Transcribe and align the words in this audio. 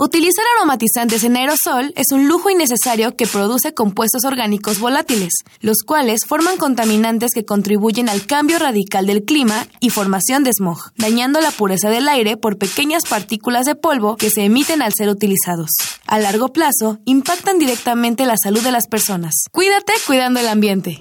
Utilizar 0.00 0.44
aromatizantes 0.56 1.24
en 1.24 1.36
aerosol 1.36 1.92
es 1.96 2.12
un 2.12 2.28
lujo 2.28 2.50
innecesario 2.50 3.16
que 3.16 3.26
produce 3.26 3.74
compuestos 3.74 4.24
orgánicos 4.24 4.78
volátiles, 4.78 5.32
los 5.60 5.78
cuales 5.84 6.20
forman 6.24 6.56
contaminantes 6.56 7.32
que 7.34 7.44
contribuyen 7.44 8.08
al 8.08 8.24
cambio 8.24 8.60
radical 8.60 9.08
del 9.08 9.24
clima 9.24 9.66
y 9.80 9.90
formación 9.90 10.44
de 10.44 10.52
smog, 10.52 10.92
dañando 10.96 11.40
la 11.40 11.50
pureza 11.50 11.90
del 11.90 12.08
aire 12.08 12.36
por 12.36 12.58
pequeñas 12.58 13.06
partículas 13.10 13.66
de 13.66 13.74
polvo 13.74 14.16
que 14.16 14.30
se 14.30 14.44
emiten 14.44 14.82
al 14.82 14.92
ser 14.94 15.08
utilizados. 15.08 15.70
A 16.06 16.20
largo 16.20 16.52
plazo, 16.52 17.00
impactan 17.04 17.58
directamente 17.58 18.24
la 18.24 18.36
salud 18.40 18.62
de 18.62 18.70
las 18.70 18.86
personas. 18.86 19.34
Cuídate 19.50 19.94
cuidando 20.06 20.38
el 20.38 20.46
ambiente. 20.46 21.00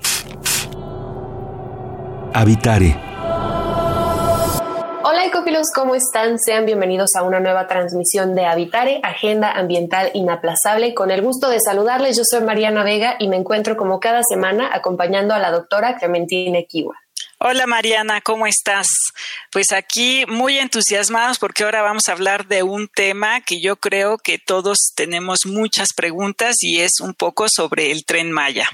Habitare 2.33 3.06
Hola 5.09 5.23
ecófilos, 5.23 5.67
¿cómo 5.73 5.95
están? 5.95 6.37
Sean 6.37 6.65
bienvenidos 6.65 7.11
a 7.17 7.23
una 7.23 7.39
nueva 7.39 7.65
transmisión 7.65 8.35
de 8.35 8.45
Habitare, 8.45 8.99
Agenda 9.03 9.53
Ambiental 9.53 10.11
Inaplazable. 10.13 10.93
Con 10.93 11.11
el 11.11 11.21
gusto 11.21 11.47
de 11.47 11.59
saludarles, 11.61 12.17
yo 12.17 12.23
soy 12.29 12.41
Mariana 12.41 12.83
Vega 12.83 13.15
y 13.17 13.29
me 13.29 13.37
encuentro 13.37 13.77
como 13.77 14.01
cada 14.01 14.21
semana 14.29 14.69
acompañando 14.73 15.33
a 15.33 15.39
la 15.39 15.49
doctora 15.51 15.95
Clementina 15.95 16.59
Kiwa. 16.67 16.93
Hola 17.39 17.67
Mariana, 17.67 18.19
¿cómo 18.19 18.47
estás? 18.47 18.87
Pues 19.49 19.71
aquí 19.71 20.25
muy 20.27 20.57
entusiasmados 20.57 21.39
porque 21.39 21.63
ahora 21.63 21.81
vamos 21.81 22.09
a 22.09 22.11
hablar 22.11 22.45
de 22.47 22.63
un 22.63 22.89
tema 22.89 23.39
que 23.39 23.61
yo 23.61 23.77
creo 23.77 24.17
que 24.17 24.39
todos 24.39 24.91
tenemos 24.93 25.45
muchas 25.45 25.93
preguntas 25.95 26.57
y 26.59 26.81
es 26.81 26.99
un 26.99 27.13
poco 27.13 27.45
sobre 27.47 27.91
el 27.91 28.03
tren 28.03 28.29
Maya. 28.29 28.67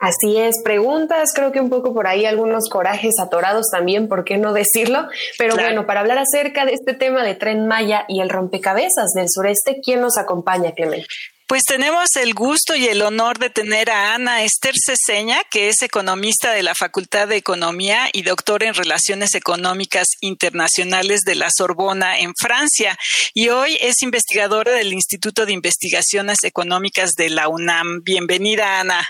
Así 0.00 0.38
es, 0.38 0.56
preguntas, 0.64 1.28
creo 1.34 1.52
que 1.52 1.60
un 1.60 1.68
poco 1.68 1.92
por 1.92 2.06
ahí 2.06 2.24
algunos 2.24 2.70
corajes 2.70 3.12
atorados 3.20 3.66
también, 3.70 4.08
¿por 4.08 4.24
qué 4.24 4.38
no 4.38 4.54
decirlo? 4.54 5.06
Pero 5.36 5.56
bueno, 5.56 5.84
para 5.86 6.00
hablar 6.00 6.16
acerca 6.16 6.64
de 6.64 6.72
este 6.72 6.94
tema 6.94 7.22
de 7.22 7.34
Tren 7.34 7.66
Maya 7.66 8.06
y 8.08 8.22
el 8.22 8.30
rompecabezas 8.30 9.12
del 9.14 9.26
sureste, 9.28 9.80
¿quién 9.84 10.00
nos 10.00 10.16
acompaña, 10.16 10.72
Clemente? 10.72 11.06
Pues 11.46 11.64
tenemos 11.64 12.16
el 12.16 12.32
gusto 12.32 12.76
y 12.76 12.86
el 12.86 13.02
honor 13.02 13.38
de 13.38 13.50
tener 13.50 13.90
a 13.90 14.14
Ana 14.14 14.42
Esther 14.42 14.74
Ceseña, 14.82 15.42
que 15.50 15.68
es 15.68 15.82
economista 15.82 16.52
de 16.52 16.62
la 16.62 16.74
Facultad 16.74 17.28
de 17.28 17.36
Economía 17.36 18.08
y 18.12 18.22
doctora 18.22 18.68
en 18.68 18.74
Relaciones 18.74 19.34
Económicas 19.34 20.06
Internacionales 20.20 21.22
de 21.26 21.34
la 21.34 21.48
Sorbona 21.50 22.20
en 22.20 22.32
Francia. 22.40 22.96
Y 23.34 23.48
hoy 23.48 23.76
es 23.82 24.00
investigadora 24.00 24.70
del 24.72 24.92
Instituto 24.92 25.44
de 25.44 25.52
Investigaciones 25.52 26.38
Económicas 26.44 27.10
de 27.18 27.30
la 27.30 27.48
UNAM. 27.48 28.02
Bienvenida, 28.04 28.78
Ana. 28.78 29.06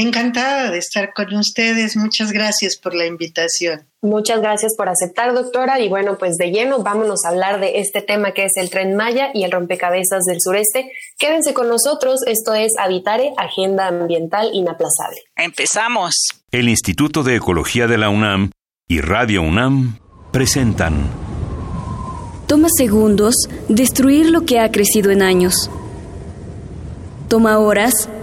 Encantada 0.00 0.70
de 0.70 0.78
estar 0.78 1.12
con 1.12 1.34
ustedes. 1.34 1.96
Muchas 1.96 2.30
gracias 2.30 2.76
por 2.76 2.94
la 2.94 3.04
invitación. 3.04 3.84
Muchas 4.00 4.40
gracias 4.40 4.76
por 4.76 4.88
aceptar, 4.88 5.34
doctora. 5.34 5.80
Y 5.80 5.88
bueno, 5.88 6.18
pues 6.18 6.36
de 6.36 6.52
lleno, 6.52 6.84
vámonos 6.84 7.24
a 7.24 7.30
hablar 7.30 7.58
de 7.58 7.80
este 7.80 8.00
tema 8.00 8.30
que 8.30 8.44
es 8.44 8.52
el 8.54 8.70
tren 8.70 8.94
Maya 8.94 9.32
y 9.34 9.42
el 9.42 9.50
rompecabezas 9.50 10.22
del 10.22 10.40
sureste. 10.40 10.92
Quédense 11.18 11.52
con 11.52 11.68
nosotros. 11.68 12.20
Esto 12.28 12.54
es 12.54 12.74
Habitare, 12.78 13.32
Agenda 13.36 13.88
Ambiental 13.88 14.50
Inaplazable. 14.52 15.18
Empezamos. 15.34 16.14
El 16.52 16.68
Instituto 16.68 17.24
de 17.24 17.34
Ecología 17.34 17.88
de 17.88 17.98
la 17.98 18.08
UNAM 18.08 18.52
y 18.86 19.00
Radio 19.00 19.42
UNAM 19.42 19.98
presentan. 20.30 21.10
Toma 22.46 22.68
segundos 22.72 23.34
destruir 23.68 24.30
lo 24.30 24.42
que 24.42 24.60
ha 24.60 24.70
crecido 24.70 25.10
en 25.10 25.22
años. 25.22 25.72
Toma 27.28 27.58
horas 27.58 28.08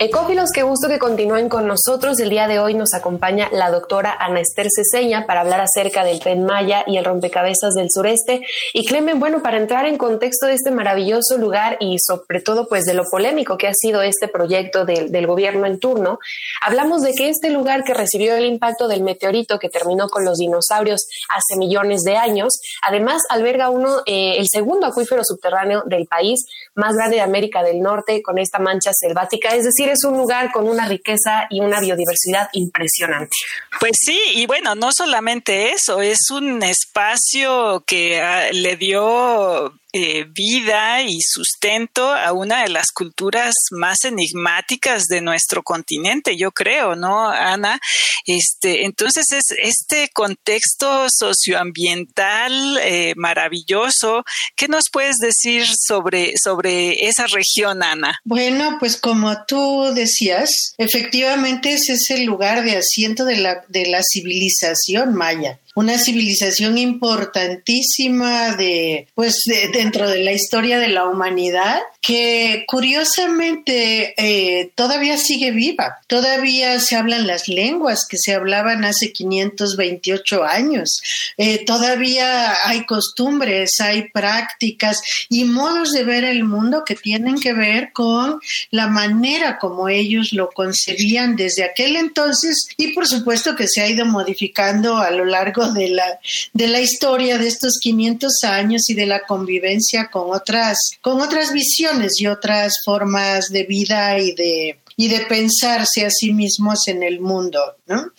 Ecófilos, 0.00 0.50
qué 0.52 0.64
gusto 0.64 0.88
que 0.88 0.98
continúen 0.98 1.48
con 1.48 1.68
nosotros. 1.68 2.18
El 2.18 2.28
día 2.28 2.48
de 2.48 2.58
hoy 2.58 2.74
nos 2.74 2.94
acompaña 2.94 3.48
la 3.52 3.70
doctora 3.70 4.12
Ana 4.18 4.40
Esther 4.40 4.66
Ceseña 4.68 5.24
para 5.24 5.42
hablar 5.42 5.60
acerca 5.60 6.02
del 6.02 6.18
tren 6.18 6.44
Maya 6.44 6.82
y 6.88 6.96
el 6.96 7.04
rompecabezas 7.04 7.74
del 7.74 7.86
sureste. 7.92 8.42
Y 8.72 8.86
Clemen, 8.86 9.20
bueno, 9.20 9.40
para 9.40 9.56
entrar 9.56 9.86
en 9.86 9.96
contexto 9.96 10.46
de 10.46 10.54
este 10.54 10.72
maravilloso 10.72 11.38
lugar 11.38 11.76
y 11.78 11.98
sobre 12.00 12.40
todo 12.40 12.66
pues 12.68 12.82
de 12.86 12.94
lo 12.94 13.04
polémico 13.08 13.56
que 13.56 13.68
ha 13.68 13.72
sido 13.72 14.02
este 14.02 14.26
proyecto 14.26 14.84
del, 14.84 15.26
gobierno 15.28 15.64
en 15.64 15.78
turno, 15.78 16.18
hablamos 16.60 17.02
de 17.02 17.12
que 17.14 17.28
este 17.28 17.50
lugar 17.50 17.84
que 17.84 17.94
recibió 17.94 18.34
el 18.34 18.46
impacto 18.46 18.88
del 18.88 19.04
meteorito 19.04 19.60
que 19.60 19.68
terminó 19.68 20.08
con 20.08 20.24
los 20.24 20.38
dinosaurios 20.38 21.06
hace 21.28 21.56
millones 21.56 22.02
de 22.02 22.16
años, 22.16 22.58
además 22.82 23.22
alberga 23.30 23.70
uno, 23.70 24.00
eh, 24.06 24.38
el 24.38 24.48
segundo 24.50 24.88
acuífero 24.88 25.22
subterráneo 25.24 25.84
del 25.86 26.06
país, 26.06 26.44
más 26.74 26.96
grande 26.96 27.16
de 27.16 27.22
América 27.22 27.62
del 27.62 27.80
Norte, 27.80 28.22
con 28.22 28.38
esta 28.38 28.58
mancha 28.58 28.90
selvática, 28.92 29.50
es 29.50 29.62
decir, 29.62 29.83
es 29.92 30.04
un 30.04 30.16
lugar 30.16 30.50
con 30.52 30.68
una 30.68 30.86
riqueza 30.86 31.46
y 31.50 31.60
una 31.60 31.80
biodiversidad 31.80 32.48
impresionante. 32.52 33.36
Pues 33.80 33.92
sí, 34.00 34.18
y 34.34 34.46
bueno, 34.46 34.74
no 34.74 34.90
solamente 34.92 35.72
eso, 35.72 36.00
es 36.00 36.30
un 36.30 36.62
espacio 36.62 37.84
que 37.86 38.20
ah, 38.20 38.50
le 38.52 38.76
dio 38.76 39.74
eh, 39.96 40.24
vida 40.28 41.02
y 41.02 41.20
sustento 41.20 42.12
a 42.12 42.32
una 42.32 42.64
de 42.64 42.68
las 42.68 42.90
culturas 42.90 43.54
más 43.70 44.02
enigmáticas 44.02 45.04
de 45.04 45.20
nuestro 45.20 45.62
continente, 45.62 46.36
yo 46.36 46.50
creo, 46.50 46.96
¿no, 46.96 47.28
Ana? 47.28 47.78
Este, 48.26 48.86
entonces 48.86 49.26
es 49.30 49.44
este 49.56 50.08
contexto 50.12 51.06
socioambiental 51.08 52.78
eh, 52.82 53.14
maravilloso. 53.14 54.24
¿Qué 54.56 54.66
nos 54.66 54.86
puedes 54.90 55.18
decir 55.18 55.64
sobre, 55.68 56.32
sobre 56.42 57.06
esa 57.06 57.28
región, 57.28 57.84
Ana? 57.84 58.18
Bueno, 58.24 58.78
pues 58.80 58.96
como 58.96 59.44
tú 59.46 59.92
decías, 59.94 60.74
efectivamente 60.76 61.72
ese 61.72 61.92
es 61.92 62.10
el 62.10 62.24
lugar 62.24 62.64
de 62.64 62.78
asiento 62.78 63.24
de 63.24 63.36
la, 63.36 63.64
de 63.68 63.86
la 63.86 64.00
civilización 64.02 65.14
maya 65.14 65.60
una 65.74 65.98
civilización 65.98 66.78
importantísima 66.78 68.56
de, 68.56 69.08
pues, 69.14 69.42
dentro 69.72 70.08
de 70.08 70.22
la 70.22 70.32
historia 70.32 70.78
de 70.78 70.88
la 70.88 71.04
humanidad, 71.04 71.80
que 72.00 72.64
curiosamente 72.66 74.14
eh, 74.16 74.70
todavía 74.74 75.16
sigue 75.16 75.50
viva. 75.50 75.98
Todavía 76.06 76.78
se 76.80 76.96
hablan 76.96 77.26
las 77.26 77.48
lenguas 77.48 78.06
que 78.08 78.18
se 78.18 78.34
hablaban 78.34 78.84
hace 78.84 79.12
528 79.12 80.44
años. 80.44 81.00
Eh, 81.38 81.64
todavía 81.64 82.54
hay 82.64 82.84
costumbres, 82.84 83.80
hay 83.80 84.10
prácticas 84.10 85.02
y 85.28 85.44
modos 85.44 85.92
de 85.92 86.04
ver 86.04 86.24
el 86.24 86.44
mundo 86.44 86.84
que 86.84 86.94
tienen 86.94 87.40
que 87.40 87.52
ver 87.52 87.92
con 87.92 88.38
la 88.70 88.88
manera 88.88 89.58
como 89.58 89.88
ellos 89.88 90.32
lo 90.32 90.50
concebían 90.50 91.36
desde 91.36 91.64
aquel 91.64 91.96
entonces 91.96 92.68
y 92.76 92.92
por 92.92 93.06
supuesto 93.06 93.56
que 93.56 93.66
se 93.68 93.80
ha 93.80 93.88
ido 93.88 94.04
modificando 94.06 94.98
a 94.98 95.10
lo 95.10 95.24
largo 95.24 95.63
de 95.72 95.88
la, 95.88 96.20
de 96.52 96.68
la 96.68 96.80
historia 96.80 97.38
de 97.38 97.48
estos 97.48 97.78
500 97.80 98.44
años 98.44 98.88
y 98.88 98.94
de 98.94 99.06
la 99.06 99.20
convivencia 99.20 100.10
con 100.10 100.34
otras, 100.34 100.78
con 101.00 101.20
otras 101.20 101.52
visiones 101.52 102.20
y 102.20 102.26
otras 102.26 102.74
formas 102.84 103.48
de 103.50 103.64
vida 103.64 104.18
y 104.18 104.32
de, 104.32 104.78
y 104.96 105.08
de 105.08 105.20
pensarse 105.20 106.04
a 106.04 106.10
sí 106.10 106.32
mismos 106.32 106.86
en 106.88 107.02
el 107.02 107.20
mundo, 107.20 107.60
¿no? 107.86 108.10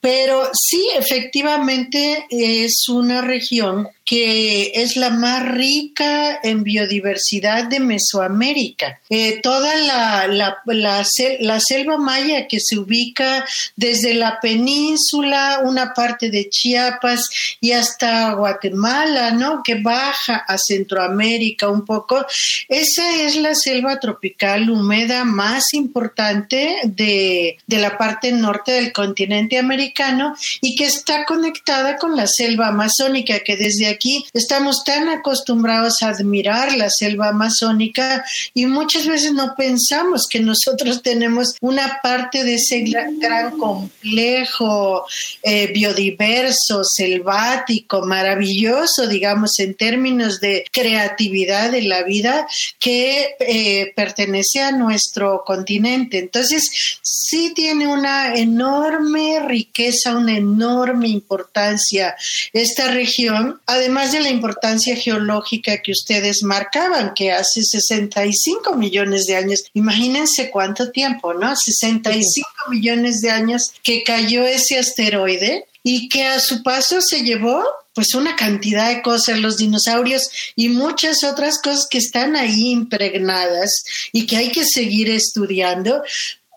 Pero 0.00 0.50
sí, 0.54 0.88
efectivamente 0.96 2.26
es 2.30 2.88
una 2.88 3.20
región 3.20 3.88
que 4.04 4.72
es 4.74 4.96
la 4.96 5.10
más 5.10 5.46
rica 5.46 6.40
en 6.42 6.64
biodiversidad 6.64 7.68
de 7.68 7.78
Mesoamérica. 7.78 8.98
Eh, 9.08 9.40
toda 9.40 9.74
la, 9.76 10.26
la, 10.26 10.56
la, 10.64 11.60
selva 11.60 11.96
maya 11.96 12.48
que 12.48 12.58
se 12.60 12.78
ubica 12.78 13.46
desde 13.76 14.14
la 14.14 14.40
península, 14.40 15.60
una 15.62 15.94
parte 15.94 16.28
de 16.28 16.48
Chiapas 16.48 17.28
y 17.60 17.70
hasta 17.70 18.32
Guatemala, 18.32 19.30
¿no? 19.30 19.62
Que 19.62 19.76
baja 19.76 20.38
a 20.38 20.58
Centroamérica 20.58 21.68
un 21.68 21.84
poco. 21.84 22.26
Esa 22.68 23.22
es 23.22 23.36
la 23.36 23.54
selva 23.54 24.00
tropical 24.00 24.70
húmeda 24.70 25.24
más 25.24 25.72
importante 25.72 26.78
de, 26.82 27.58
de 27.66 27.78
la 27.78 27.96
parte 27.96 28.32
norte 28.32 28.72
del 28.72 28.92
continente 28.92 29.09
continente 29.10 29.58
americano 29.58 30.36
y 30.60 30.76
que 30.76 30.84
está 30.84 31.24
conectada 31.24 31.96
con 31.96 32.16
la 32.16 32.28
selva 32.28 32.68
amazónica, 32.68 33.40
que 33.40 33.56
desde 33.56 33.88
aquí 33.88 34.24
estamos 34.32 34.84
tan 34.84 35.08
acostumbrados 35.08 36.00
a 36.02 36.10
admirar 36.10 36.76
la 36.76 36.88
selva 36.90 37.30
amazónica 37.30 38.24
y 38.54 38.66
muchas 38.66 39.08
veces 39.08 39.32
no 39.32 39.54
pensamos 39.56 40.28
que 40.30 40.38
nosotros 40.38 41.02
tenemos 41.10 41.56
una 41.60 41.98
parte 42.00 42.44
de 42.44 42.54
ese 42.54 42.82
gran, 42.82 43.58
complejo 43.58 45.04
eh, 45.42 45.72
biodiverso, 45.72 46.84
selvático, 46.84 48.02
maravilloso, 48.02 49.08
digamos, 49.08 49.58
en 49.58 49.74
términos 49.74 50.38
de 50.40 50.64
creatividad 50.70 51.72
de 51.72 51.82
la 51.82 52.04
vida 52.04 52.46
que 52.78 53.34
eh, 53.40 53.92
pertenece 53.96 54.60
a 54.60 54.70
nuestro 54.70 55.42
continente. 55.44 56.18
Entonces, 56.18 56.62
sí 57.02 57.52
tiene 57.54 57.86
una 57.86 58.34
enorme 58.34 58.99
riqueza, 59.46 60.16
una 60.16 60.36
enorme 60.36 61.08
importancia 61.08 62.16
esta 62.52 62.90
región, 62.90 63.60
además 63.66 64.12
de 64.12 64.20
la 64.20 64.30
importancia 64.30 64.96
geológica 64.96 65.82
que 65.82 65.92
ustedes 65.92 66.42
marcaban, 66.42 67.12
que 67.14 67.32
hace 67.32 67.62
65 67.62 68.74
millones 68.76 69.26
de 69.26 69.36
años, 69.36 69.64
imagínense 69.74 70.50
cuánto 70.50 70.90
tiempo, 70.90 71.34
¿no? 71.34 71.54
65 71.56 72.48
millones 72.70 73.20
de 73.20 73.30
años 73.30 73.72
que 73.82 74.02
cayó 74.02 74.44
ese 74.44 74.78
asteroide 74.78 75.66
y 75.82 76.08
que 76.08 76.24
a 76.24 76.40
su 76.40 76.62
paso 76.62 77.00
se 77.00 77.22
llevó 77.22 77.64
pues 77.94 78.14
una 78.14 78.36
cantidad 78.36 78.88
de 78.88 79.02
cosas, 79.02 79.40
los 79.40 79.56
dinosaurios 79.56 80.30
y 80.54 80.68
muchas 80.68 81.24
otras 81.24 81.60
cosas 81.60 81.86
que 81.90 81.98
están 81.98 82.36
ahí 82.36 82.70
impregnadas 82.70 83.82
y 84.12 84.26
que 84.26 84.36
hay 84.36 84.52
que 84.52 84.64
seguir 84.64 85.10
estudiando, 85.10 86.02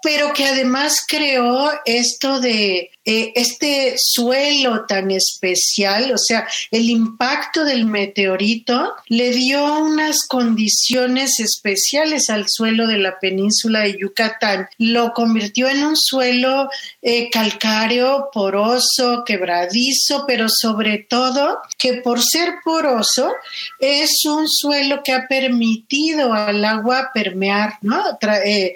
pero 0.04 0.34
que 0.34 0.46
además 0.46 1.04
creó 1.08 1.72
esto 1.86 2.40
de 2.40 2.92
eh, 3.06 3.34
este 3.36 3.96
suelo 3.98 4.86
tan 4.86 5.12
especial, 5.12 6.14
o 6.14 6.18
sea, 6.18 6.48
el 6.72 6.90
impacto 6.90 7.66
del 7.66 7.86
meteorito 7.86 8.94
le 9.08 9.32
dio 9.32 9.80
unas 9.80 10.26
condiciones 10.30 11.40
especiales 11.40 12.30
al 12.30 12.46
suelo 12.48 12.88
de 12.88 13.00
la 13.00 13.20
península 13.20 13.82
de 13.82 13.98
Yucatán. 14.00 14.70
Lo 14.78 15.12
convirtió 15.12 15.68
en 15.68 15.84
un 15.84 15.98
suelo 15.98 16.70
eh, 17.02 17.30
calcáreo, 17.30 18.30
poroso, 18.32 19.24
quebradizo, 19.26 20.24
pero 20.26 20.48
sobre 20.48 21.00
todo 21.00 21.60
que 21.78 21.96
por 21.96 22.22
ser 22.22 22.56
poroso 22.64 23.34
es 23.80 24.24
un 24.26 24.48
suelo 24.48 25.02
que 25.04 25.12
ha 25.12 25.28
permitido 25.28 26.34
al 26.34 26.64
agua 26.64 27.12
permear, 27.14 27.74
¿no? 27.82 28.02
Eh, 28.46 28.76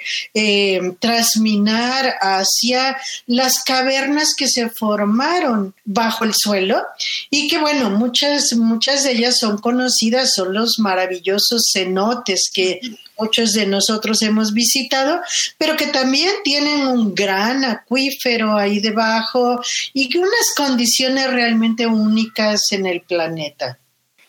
hacia 2.21 2.97
las 3.25 3.63
cavernas 3.63 4.16
que 4.35 4.47
se 4.47 4.69
formaron 4.69 5.73
bajo 5.85 6.23
el 6.23 6.33
suelo 6.35 6.81
y 7.29 7.47
que 7.47 7.57
bueno, 7.57 7.89
muchas, 7.89 8.53
muchas 8.53 9.03
de 9.03 9.11
ellas 9.11 9.37
son 9.39 9.57
conocidas, 9.57 10.33
son 10.35 10.53
los 10.53 10.79
maravillosos 10.79 11.69
cenotes 11.73 12.49
que 12.53 12.79
muchos 13.17 13.53
de 13.53 13.65
nosotros 13.65 14.21
hemos 14.21 14.53
visitado, 14.53 15.19
pero 15.57 15.75
que 15.75 15.87
también 15.87 16.29
tienen 16.43 16.87
un 16.87 17.15
gran 17.15 17.65
acuífero 17.65 18.55
ahí 18.55 18.79
debajo 18.79 19.61
y 19.93 20.09
que 20.09 20.19
unas 20.19 20.53
condiciones 20.55 21.31
realmente 21.31 21.87
únicas 21.87 22.61
en 22.71 22.85
el 22.85 23.01
planeta. 23.01 23.79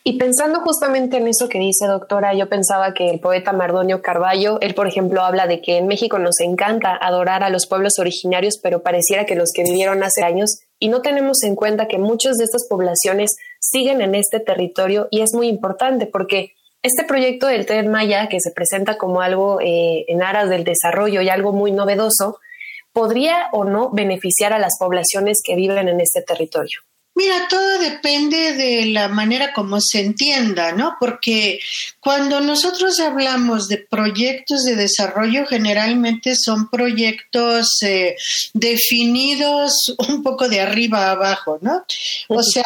Y 0.09 0.15
pensando 0.17 0.61
justamente 0.61 1.19
en 1.19 1.29
eso 1.29 1.51
que 1.51 1.59
dice 1.59 1.87
doctora, 1.87 2.33
yo 2.33 2.49
pensaba 2.49 2.95
que 2.95 3.11
el 3.11 3.21
poeta 3.21 3.53
Mardonio 3.53 4.01
Carballo, 4.01 4.59
él 4.63 4.73
por 4.73 4.87
ejemplo 4.87 5.21
habla 5.21 5.47
de 5.47 5.61
que 5.61 5.77
en 5.77 5.87
México 5.87 6.19
nos 6.19 6.41
encanta 6.41 6.97
adorar 6.97 7.45
a 7.45 7.51
los 7.51 7.67
pueblos 7.67 7.99
originarios, 7.99 8.59
pero 8.63 8.83
pareciera 8.83 9.27
que 9.27 9.35
los 9.35 9.51
que 9.55 9.65
vivieron 9.65 10.03
hace 10.03 10.23
años 10.23 10.61
y 10.79 10.89
no 10.89 11.03
tenemos 11.03 11.43
en 11.43 11.55
cuenta 11.57 11.89
que 11.89 11.99
muchas 11.99 12.39
de 12.39 12.45
estas 12.45 12.67
poblaciones 12.67 13.33
siguen 13.61 14.01
en 14.01 14.15
este 14.15 14.41
territorio 14.41 15.09
y 15.11 15.21
es 15.21 15.35
muy 15.35 15.47
importante 15.47 16.07
porque 16.07 16.55
este 16.83 17.05
proyecto 17.05 17.47
del 17.47 17.67
Tren 17.67 17.91
Maya, 17.91 18.31
que 18.31 18.41
se 18.41 18.53
presenta 18.53 18.97
como 18.97 19.21
algo 19.21 19.61
eh, 19.61 20.07
en 20.09 20.23
aras 20.23 20.49
del 20.49 20.65
desarrollo 20.65 21.21
y 21.21 21.29
algo 21.29 21.53
muy 21.53 21.71
novedoso, 21.71 22.39
podría 22.95 23.51
o 23.53 23.65
no 23.65 23.91
beneficiar 23.91 24.55
a 24.55 24.59
las 24.59 24.79
poblaciones 24.79 25.43
que 25.45 25.55
viven 25.55 25.87
en 25.87 26.01
este 26.01 26.23
territorio. 26.23 26.81
Mira, 27.19 27.49
todo 27.49 27.81
depende 27.81 28.53
de 28.53 28.87
la 28.87 29.09
manera 29.09 29.53
como 29.53 29.81
se 29.81 29.99
entienda, 29.99 30.71
¿no? 30.71 30.95
Porque 31.01 31.59
cuando 31.99 32.41
nosotros 32.41 33.01
hablamos 33.01 33.67
de 33.67 33.79
proyectos 33.79 34.63
de 34.63 34.77
desarrollo, 34.77 35.45
generalmente 35.45 36.37
son 36.37 36.71
proyectos 36.71 37.83
eh, 37.83 38.15
definidos 38.55 39.97
un 40.09 40.23
poco 40.23 40.49
de 40.49 40.61
arriba 40.61 41.07
a 41.07 41.11
abajo, 41.11 41.59
¿no? 41.61 41.85
O 42.29 42.41
sea, 42.45 42.65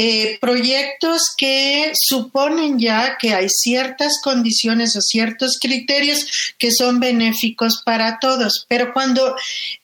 eh, 0.00 0.38
proyectos 0.40 1.22
que 1.36 1.90
suponen 1.92 2.78
ya 2.78 3.18
que 3.18 3.34
hay 3.34 3.48
ciertas 3.48 4.20
condiciones 4.22 4.94
o 4.94 5.00
ciertos 5.00 5.58
criterios 5.60 6.54
que 6.56 6.70
son 6.70 7.00
benéficos 7.00 7.82
para 7.84 8.20
todos. 8.20 8.64
Pero 8.68 8.92
cuando 8.92 9.34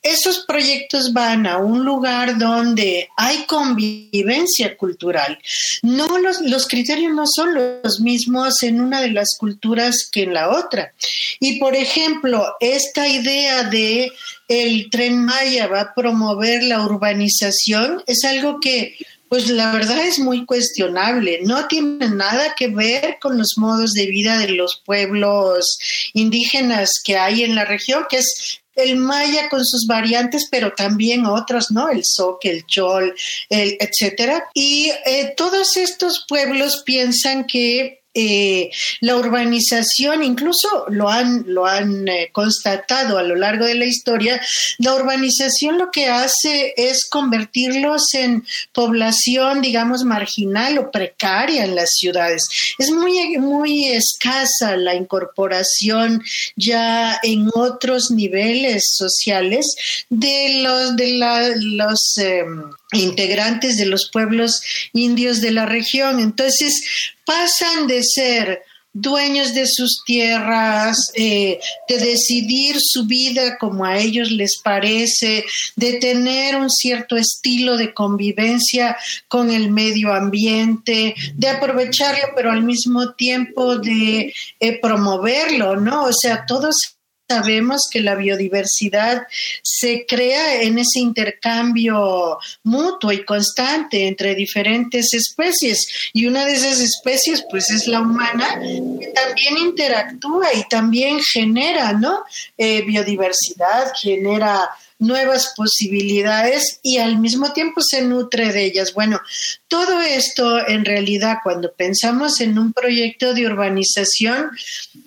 esos 0.03 0.45
proyectos 0.47 1.13
van 1.13 1.49
a 1.49 1.59
un 1.59 1.85
lugar 1.85 2.39
donde 2.39 3.09
hay 3.17 3.45
convivencia 3.47 4.77
cultural, 4.77 5.37
no 5.83 6.19
los, 6.19 6.41
los 6.43 6.69
criterios 6.69 7.13
no 7.13 7.25
son 7.27 7.53
los 7.55 7.99
mismos 7.99 8.63
en 8.63 8.81
una 8.81 9.01
de 9.01 9.11
las 9.11 9.37
culturas 9.37 10.09
que 10.13 10.23
en 10.23 10.35
la 10.35 10.51
otra. 10.51 10.95
Y 11.41 11.59
por 11.59 11.75
ejemplo, 11.75 12.55
esta 12.61 13.09
idea 13.09 13.65
de 13.65 14.13
el 14.47 14.91
tren 14.91 15.25
Maya 15.25 15.67
va 15.67 15.81
a 15.81 15.95
promover 15.95 16.63
la 16.63 16.85
urbanización 16.85 18.03
es 18.07 18.25
algo 18.25 18.61
que 18.61 18.95
pues 19.29 19.49
la 19.49 19.73
verdad 19.73 20.05
es 20.05 20.19
muy 20.19 20.45
cuestionable. 20.45 21.41
No 21.43 21.67
tiene 21.67 22.09
nada 22.09 22.55
que 22.57 22.69
ver 22.69 23.19
con 23.21 23.39
los 23.39 23.55
modos 23.57 23.93
de 23.93 24.07
vida 24.07 24.39
de 24.39 24.49
los 24.49 24.83
pueblos 24.85 25.79
indígenas 26.13 26.91
que 27.05 27.17
hay 27.17 27.43
en 27.43 27.55
la 27.55 27.65
región, 27.65 28.07
que 28.09 28.19
es 28.19 28.61
el 28.77 28.97
maya 28.97 29.49
con 29.49 29.65
sus 29.65 29.87
variantes, 29.87 30.49
pero 30.51 30.73
también 30.73 31.27
otros, 31.27 31.71
¿no? 31.71 31.89
El 31.89 32.03
soque, 32.05 32.51
el 32.51 32.67
chol, 32.67 33.15
el 33.49 33.77
etcétera. 33.81 34.45
Y 34.55 34.91
eh, 35.07 35.35
todos 35.37 35.77
estos 35.77 36.25
pueblos 36.29 36.83
piensan 36.85 37.45
que 37.47 38.04
eh, 38.15 38.71
la 39.01 39.17
urbanización, 39.17 40.23
incluso 40.23 40.87
lo 40.89 41.09
han, 41.09 41.45
lo 41.49 41.67
han 41.67 42.07
eh, 42.07 42.29
constatado 42.33 43.19
a 43.19 43.23
lo 43.23 43.35
largo 43.35 43.67
de 43.67 43.75
la 43.75 43.87
historia, 43.87 44.41
la 44.79 44.95
urbanización 44.95 45.79
lo 45.79 45.91
que 45.91 46.09
hace 46.09 46.75
es 46.77 47.09
convertirlos 47.09 48.15
en 48.15 48.47
población, 48.73 49.63
digamos, 49.63 50.05
marginal 50.05 50.79
o 50.79 50.91
precaria 50.91 51.65
en 51.65 51.75
las 51.75 51.91
ciudades. 51.91 52.45
Es 52.79 52.91
muy, 52.91 53.37
muy 53.39 53.87
escasa 53.87 54.77
la 54.77 54.95
incorporación 54.95 56.23
ya 56.57 57.19
en 57.23 57.51
otros 57.55 58.11
niveles 58.11 58.85
sociales 58.95 59.75
de 60.09 60.63
los, 60.63 60.97
de 60.97 61.55
los 61.57 62.17
em, 62.19 62.71
integrantes 62.97 63.77
de 63.77 63.87
los 63.87 64.11
pueblos 64.11 64.63
indios 64.93 65.41
de 65.41 65.51
la 65.51 65.67
región. 65.67 66.21
Entonces 66.21 66.83
pasan 67.25 67.87
de 67.87 68.03
ser 68.03 68.63
dueños 68.95 69.55
de 69.55 69.67
sus 69.67 70.03
tierras, 70.07 71.11
eh, 71.15 71.59
de 71.89 71.99
decidir 71.99 72.77
su 72.79 73.07
vida 73.07 73.59
como 73.59 73.85
a 73.85 73.99
ellos 73.99 74.31
les 74.31 74.61
parece, 74.63 75.45
de 75.75 75.95
tener 75.95 76.55
un 76.55 76.71
cierto 76.71 77.17
estilo 77.17 77.77
de 77.77 77.93
convivencia 77.93 78.97
con 79.27 79.51
el 79.51 79.71
medio 79.73 80.15
ambiente, 80.15 81.15
de 81.35 81.49
aprovecharlo, 81.49 82.29
pero 82.37 82.53
al 82.53 82.63
mismo 82.63 83.15
tiempo 83.15 83.77
de 83.79 84.33
eh, 84.61 84.79
promoverlo, 84.81 85.75
¿no? 85.75 86.05
O 86.05 86.13
sea, 86.13 86.47
todos 86.47 86.94
sabemos 87.35 87.83
que 87.91 88.01
la 88.01 88.15
biodiversidad 88.15 89.27
se 89.63 90.07
crea 90.07 90.63
en 90.63 90.79
ese 90.79 91.01
intercambio 91.01 92.39
mutuo 92.63 93.13
y 93.13 93.25
constante 93.25 94.07
entre 94.07 94.35
diferentes 94.35 95.13
especies 95.15 96.11
y 96.13 96.27
una 96.27 96.45
de 96.45 96.55
esas 96.55 96.81
especies 96.81 97.45
pues 97.51 97.71
es 97.71 97.87
la 97.87 98.01
humana 98.01 98.61
que 98.61 99.13
también 99.15 99.59
interactúa 99.59 100.55
y 100.55 100.69
también 100.69 101.19
genera 101.21 101.93
¿no? 101.93 102.25
Eh, 102.57 102.83
biodiversidad, 102.83 103.93
genera 104.01 104.71
nuevas 104.99 105.53
posibilidades 105.57 106.81
y 106.83 106.99
al 106.99 107.19
mismo 107.19 107.53
tiempo 107.53 107.81
se 107.83 108.03
nutre 108.03 108.53
de 108.53 108.65
ellas. 108.65 108.95
Bueno, 108.95 109.21
todo 109.69 110.01
esto 110.01 110.67
en 110.67 110.85
realidad 110.85 111.39
cuando 111.43 111.73
pensamos 111.73 112.41
en 112.41 112.59
un 112.59 112.73
proyecto 112.73 113.35
de 113.35 113.47
urbanización 113.47 114.51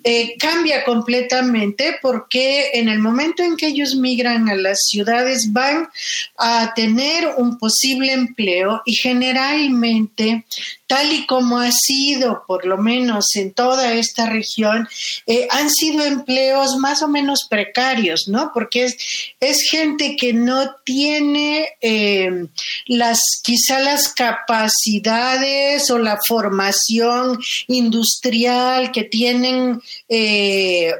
eh, 0.04 0.36
cambia 0.38 0.84
completamente 0.84 1.98
porque 2.02 2.70
en 2.74 2.88
el 2.88 2.98
momento 2.98 3.42
en 3.42 3.56
que 3.56 3.68
ellos 3.68 3.94
migran 3.94 4.48
a 4.48 4.54
las 4.54 4.78
ciudades 4.86 5.52
van 5.52 5.88
a 6.36 6.72
tener 6.74 7.28
un 7.36 7.58
posible 7.58 8.12
empleo 8.12 8.82
y 8.84 8.94
generalmente 8.94 10.44
tal 10.88 11.12
y 11.12 11.26
como 11.26 11.58
ha 11.58 11.70
sido, 11.70 12.44
por 12.46 12.66
lo 12.66 12.78
menos 12.78 13.26
en 13.36 13.52
toda 13.52 13.92
esta 13.92 14.28
región, 14.28 14.88
eh, 15.26 15.46
han 15.50 15.70
sido 15.70 16.04
empleos 16.04 16.76
más 16.78 17.02
o 17.02 17.08
menos 17.08 17.46
precarios, 17.48 18.26
¿no? 18.26 18.50
Porque 18.52 18.84
es, 18.84 18.96
es 19.38 19.68
gente 19.70 20.16
que 20.16 20.32
no 20.32 20.74
tiene 20.84 21.68
eh, 21.80 22.46
las, 22.86 23.20
quizá 23.42 23.78
las 23.80 24.08
capacidades 24.08 25.90
o 25.90 25.98
la 25.98 26.18
formación 26.26 27.38
industrial 27.66 28.90
que 28.90 29.04
tienen 29.04 29.80
eh, 30.08 30.92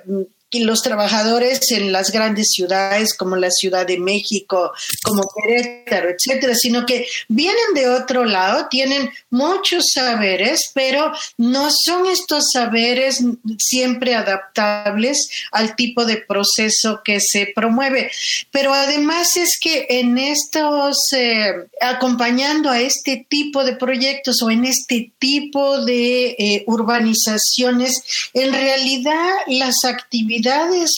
los 0.53 0.83
trabajadores 0.83 1.71
en 1.73 1.93
las 1.93 2.11
grandes 2.11 2.49
ciudades 2.51 3.15
como 3.15 3.37
la 3.37 3.51
Ciudad 3.51 3.87
de 3.87 3.99
México, 3.99 4.73
como 5.03 5.29
Querétaro, 5.29 6.09
etcétera, 6.11 6.55
sino 6.55 6.87
que 6.87 7.07
vienen 7.29 7.75
de 7.75 7.89
otro 7.89 8.25
lado, 8.25 8.67
tienen 8.71 9.11
muchos 9.31 9.85
saberes, 9.93 10.71
pero 10.73 11.13
no 11.37 11.69
son 11.71 12.07
estos 12.07 12.45
saberes 12.53 13.23
siempre 13.59 14.15
adaptables 14.15 15.29
al 15.53 15.77
tipo 15.77 16.07
de 16.07 16.17
proceso 16.17 17.03
que 17.05 17.21
se 17.21 17.53
promueve. 17.55 18.11
Pero 18.51 18.73
además 18.73 19.37
es 19.37 19.59
que 19.61 19.87
en 19.91 20.17
estos, 20.17 20.97
eh, 21.15 21.53
acompañando 21.81 22.71
a 22.71 22.81
este 22.81 23.27
tipo 23.29 23.65
de 23.65 23.77
proyectos 23.77 24.43
o 24.43 24.51
en 24.51 24.65
este 24.65 25.13
tipo 25.19 25.85
de 25.85 26.31
eh, 26.39 26.65
urbanizaciones, 26.67 28.03
en 28.33 28.53
realidad 28.53 29.29
las 29.47 29.85
actividades 29.85 30.38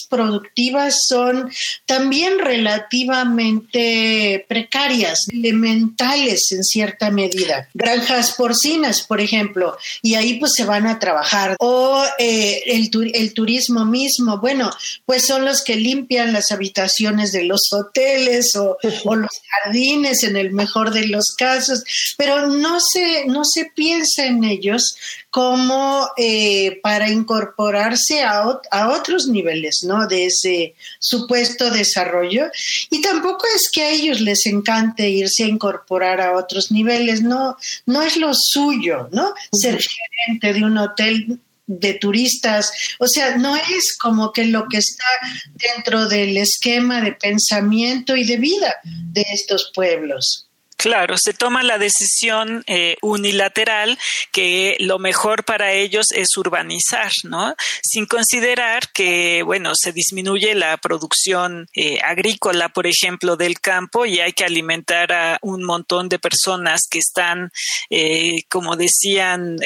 productivas 0.09 0.95
son 1.07 1.51
también 1.85 2.39
relativamente 2.39 4.45
precarias, 4.47 5.19
elementales 5.31 6.51
en 6.51 6.63
cierta 6.63 7.11
medida. 7.11 7.69
Granjas 7.73 8.33
porcinas, 8.33 9.03
por 9.03 9.21
ejemplo, 9.21 9.77
y 10.01 10.15
ahí 10.15 10.39
pues 10.39 10.53
se 10.55 10.65
van 10.65 10.87
a 10.87 10.99
trabajar. 10.99 11.55
O 11.59 12.03
eh, 12.17 12.63
el, 12.65 12.89
el 13.13 13.33
turismo 13.33 13.85
mismo, 13.85 14.39
bueno, 14.39 14.71
pues 15.05 15.25
son 15.25 15.45
los 15.45 15.63
que 15.63 15.75
limpian 15.75 16.33
las 16.33 16.51
habitaciones 16.51 17.31
de 17.31 17.45
los 17.45 17.61
hoteles 17.71 18.55
o, 18.55 18.77
o 19.05 19.15
los 19.15 19.31
jardines 19.49 20.23
en 20.23 20.37
el 20.37 20.51
mejor 20.51 20.91
de 20.91 21.07
los 21.07 21.35
casos, 21.37 21.83
pero 22.17 22.47
no 22.47 22.79
se, 22.79 23.25
no 23.25 23.41
se 23.43 23.71
piensa 23.75 24.25
en 24.25 24.43
ellos 24.43 24.95
como 25.31 26.09
eh, 26.17 26.79
para 26.83 27.09
incorporarse 27.09 28.21
a, 28.21 28.43
a, 28.69 28.89
otros 28.89 29.27
niveles 29.27 29.79
¿no? 29.83 30.05
de 30.05 30.25
ese 30.25 30.75
supuesto 30.99 31.71
desarrollo. 31.71 32.47
Y 32.89 33.01
tampoco 33.01 33.45
es 33.55 33.69
que 33.71 33.81
a 33.81 33.89
ellos 33.91 34.19
les 34.19 34.45
encante 34.45 35.09
irse 35.09 35.45
a 35.45 35.47
incorporar 35.47 36.19
a 36.19 36.37
otros 36.37 36.69
niveles, 36.71 37.21
no, 37.21 37.55
no 37.85 38.01
es 38.01 38.17
lo 38.17 38.31
suyo, 38.33 39.07
¿no? 39.13 39.33
Ser 39.53 39.79
gerente 39.81 40.53
de 40.53 40.65
un 40.65 40.77
hotel 40.77 41.39
de 41.65 41.93
turistas, 41.93 42.73
o 42.99 43.07
sea, 43.07 43.37
no 43.37 43.55
es 43.55 43.97
como 44.01 44.33
que 44.33 44.45
lo 44.45 44.67
que 44.67 44.77
está 44.77 45.05
dentro 45.53 46.07
del 46.09 46.35
esquema 46.35 47.01
de 47.01 47.13
pensamiento 47.13 48.17
y 48.17 48.25
de 48.25 48.35
vida 48.37 48.75
de 48.83 49.25
estos 49.31 49.71
pueblos. 49.73 50.50
Claro, 50.81 51.15
se 51.15 51.33
toma 51.33 51.61
la 51.61 51.77
decisión 51.77 52.63
eh, 52.65 52.97
unilateral 53.03 53.99
que 54.31 54.77
lo 54.79 54.97
mejor 54.97 55.43
para 55.43 55.73
ellos 55.73 56.07
es 56.11 56.35
urbanizar, 56.37 57.11
¿no? 57.23 57.53
Sin 57.83 58.07
considerar 58.07 58.91
que, 58.91 59.43
bueno, 59.43 59.73
se 59.75 59.91
disminuye 59.91 60.55
la 60.55 60.75
producción 60.77 61.67
eh, 61.75 61.99
agrícola, 62.03 62.69
por 62.69 62.87
ejemplo, 62.87 63.37
del 63.37 63.59
campo 63.59 64.07
y 64.07 64.21
hay 64.21 64.33
que 64.33 64.43
alimentar 64.43 65.11
a 65.13 65.37
un 65.43 65.63
montón 65.63 66.09
de 66.09 66.17
personas 66.17 66.87
que 66.89 66.97
están, 66.97 67.51
eh, 67.91 68.41
como 68.49 68.75
decían 68.75 69.57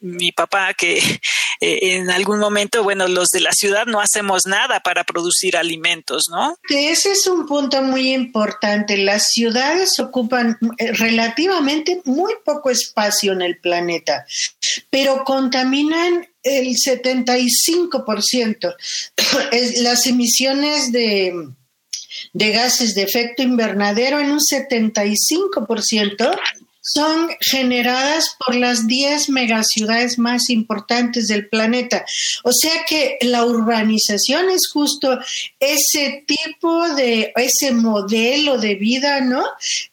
mi 0.00 0.32
papá, 0.32 0.74
que 0.74 1.02
en 1.60 2.10
algún 2.10 2.38
momento, 2.38 2.82
bueno, 2.82 3.08
los 3.08 3.28
de 3.28 3.40
la 3.40 3.52
ciudad 3.52 3.86
no 3.86 4.00
hacemos 4.00 4.42
nada 4.46 4.80
para 4.80 5.04
producir 5.04 5.56
alimentos, 5.56 6.24
¿no? 6.30 6.56
Ese 6.68 7.12
es 7.12 7.26
un 7.26 7.46
punto 7.46 7.80
muy 7.82 8.12
importante. 8.12 8.96
Las 8.96 9.28
ciudades 9.28 10.01
ocupan 10.02 10.58
eh, 10.78 10.92
relativamente 10.92 12.00
muy 12.04 12.34
poco 12.44 12.70
espacio 12.70 13.32
en 13.32 13.42
el 13.42 13.58
planeta, 13.58 14.24
pero 14.90 15.24
contaminan 15.24 16.28
el 16.42 16.74
75%. 16.76 18.74
Las 19.82 20.06
emisiones 20.06 20.92
de, 20.92 21.48
de 22.32 22.50
gases 22.50 22.94
de 22.94 23.02
efecto 23.02 23.42
invernadero 23.42 24.20
en 24.20 24.30
un 24.32 24.40
75% 24.40 26.38
son 26.82 27.30
generadas 27.40 28.36
por 28.44 28.56
las 28.56 28.88
10 28.88 29.28
megaciudades 29.30 30.18
más 30.18 30.50
importantes 30.50 31.28
del 31.28 31.48
planeta. 31.48 32.04
O 32.42 32.52
sea 32.52 32.84
que 32.88 33.18
la 33.20 33.44
urbanización 33.44 34.50
es 34.50 34.68
justo 34.72 35.18
ese 35.60 36.24
tipo 36.26 36.88
de, 36.94 37.32
ese 37.36 37.72
modelo 37.72 38.58
de 38.58 38.74
vida, 38.74 39.20
¿no? 39.20 39.44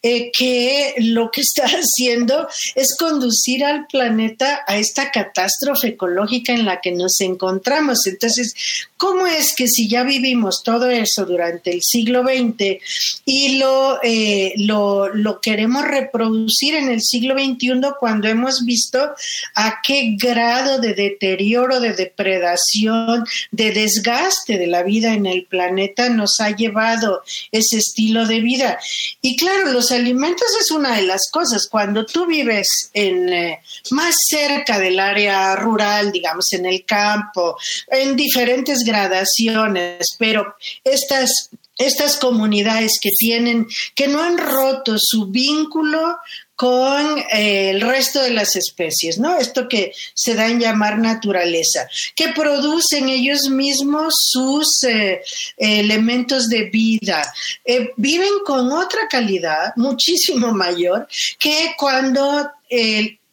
Eh, 0.02 0.32
que 0.36 0.96
lo 0.98 1.30
que 1.30 1.42
está 1.42 1.66
haciendo 1.68 2.48
es 2.74 2.96
conducir 2.98 3.64
al 3.64 3.86
planeta 3.86 4.62
a 4.68 4.78
esta 4.78 5.12
catástrofe 5.12 5.90
ecológica 5.90 6.54
en 6.54 6.66
la 6.66 6.82
que 6.82 6.92
nos 6.92 7.22
encontramos. 7.22 8.00
Entonces, 8.08 8.54
¿cómo 8.98 9.28
es 9.28 9.54
que 9.56 9.68
si 9.68 9.88
ya 9.88 10.04
vivimos 10.04 10.64
todo 10.64 10.90
eso 10.90 11.26
durante 11.26 11.72
el 11.72 11.82
siglo 11.84 12.24
XX 12.24 12.82
y 13.26 13.58
lo, 13.58 14.00
eh, 14.02 14.54
lo, 14.58 15.14
lo 15.14 15.40
queremos 15.40 15.86
reproducir 15.86 16.79
en 16.80 16.90
el 16.90 17.02
siglo 17.02 17.36
XXI 17.36 17.82
cuando 18.00 18.28
hemos 18.28 18.66
visto 18.66 19.14
a 19.56 19.82
qué 19.86 20.16
grado 20.18 20.80
de 20.80 20.94
deterioro, 20.94 21.80
de 21.80 21.94
depredación, 21.94 23.26
de 23.52 23.72
desgaste 23.72 24.58
de 24.58 24.68
la 24.68 24.84
vida 24.84 25.14
en 25.14 25.26
el 25.26 25.46
planeta 25.46 26.10
nos 26.10 26.40
ha 26.40 26.56
llevado 26.56 27.22
ese 27.52 27.78
estilo 27.78 28.26
de 28.26 28.40
vida. 28.40 28.80
Y 29.22 29.36
claro, 29.36 29.72
los 29.72 29.92
alimentos 29.92 30.48
es 30.60 30.72
una 30.72 30.96
de 30.96 31.04
las 31.04 31.30
cosas. 31.32 31.68
Cuando 31.70 32.06
tú 32.06 32.26
vives 32.26 32.90
en 32.94 33.30
eh, 33.32 33.62
más 33.92 34.16
cerca 34.28 34.80
del 34.80 35.00
área 35.00 35.56
rural, 35.56 36.12
digamos, 36.12 36.52
en 36.54 36.66
el 36.66 36.86
campo, 36.86 37.58
en 37.88 38.16
diferentes 38.16 38.80
gradaciones, 38.84 40.08
pero 40.18 40.56
estas 40.84 41.50
estas 41.80 42.18
comunidades 42.18 43.00
que 43.02 43.10
tienen, 43.18 43.66
que 43.96 44.10
no 44.10 44.22
han 44.22 44.38
roto 44.38 44.98
su 45.00 45.28
vínculo 45.28 46.18
con 46.60 47.20
eh, 47.32 47.70
el 47.70 47.80
resto 47.80 48.22
de 48.22 48.32
las 48.32 48.58
especies, 48.58 49.18
¿no? 49.18 49.38
Esto 49.38 49.70
que 49.70 49.94
se 50.14 50.36
da 50.36 50.46
en 50.50 50.60
llamar 50.60 51.00
naturaleza, 51.00 51.88
que 52.18 52.34
producen 52.34 53.08
ellos 53.08 53.50
mismos 53.50 54.14
sus 54.30 54.84
eh, 54.84 55.22
elementos 55.56 56.50
de 56.50 56.66
vida, 56.66 57.34
eh, 57.64 57.92
viven 57.96 58.44
con 58.46 58.74
otra 58.74 59.08
calidad 59.10 59.72
muchísimo 59.78 60.52
mayor 60.54 61.08
que 61.38 61.76
cuando 61.78 62.52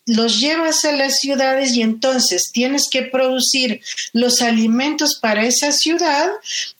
los 0.07 0.39
llevas 0.39 0.85
a 0.85 0.93
las 0.93 1.17
ciudades 1.17 1.73
y 1.75 1.83
entonces 1.83 2.51
tienes 2.53 2.85
que 2.91 3.03
producir 3.03 3.81
los 4.13 4.41
alimentos 4.41 5.19
para 5.21 5.45
esa 5.45 5.73
ciudad 5.73 6.31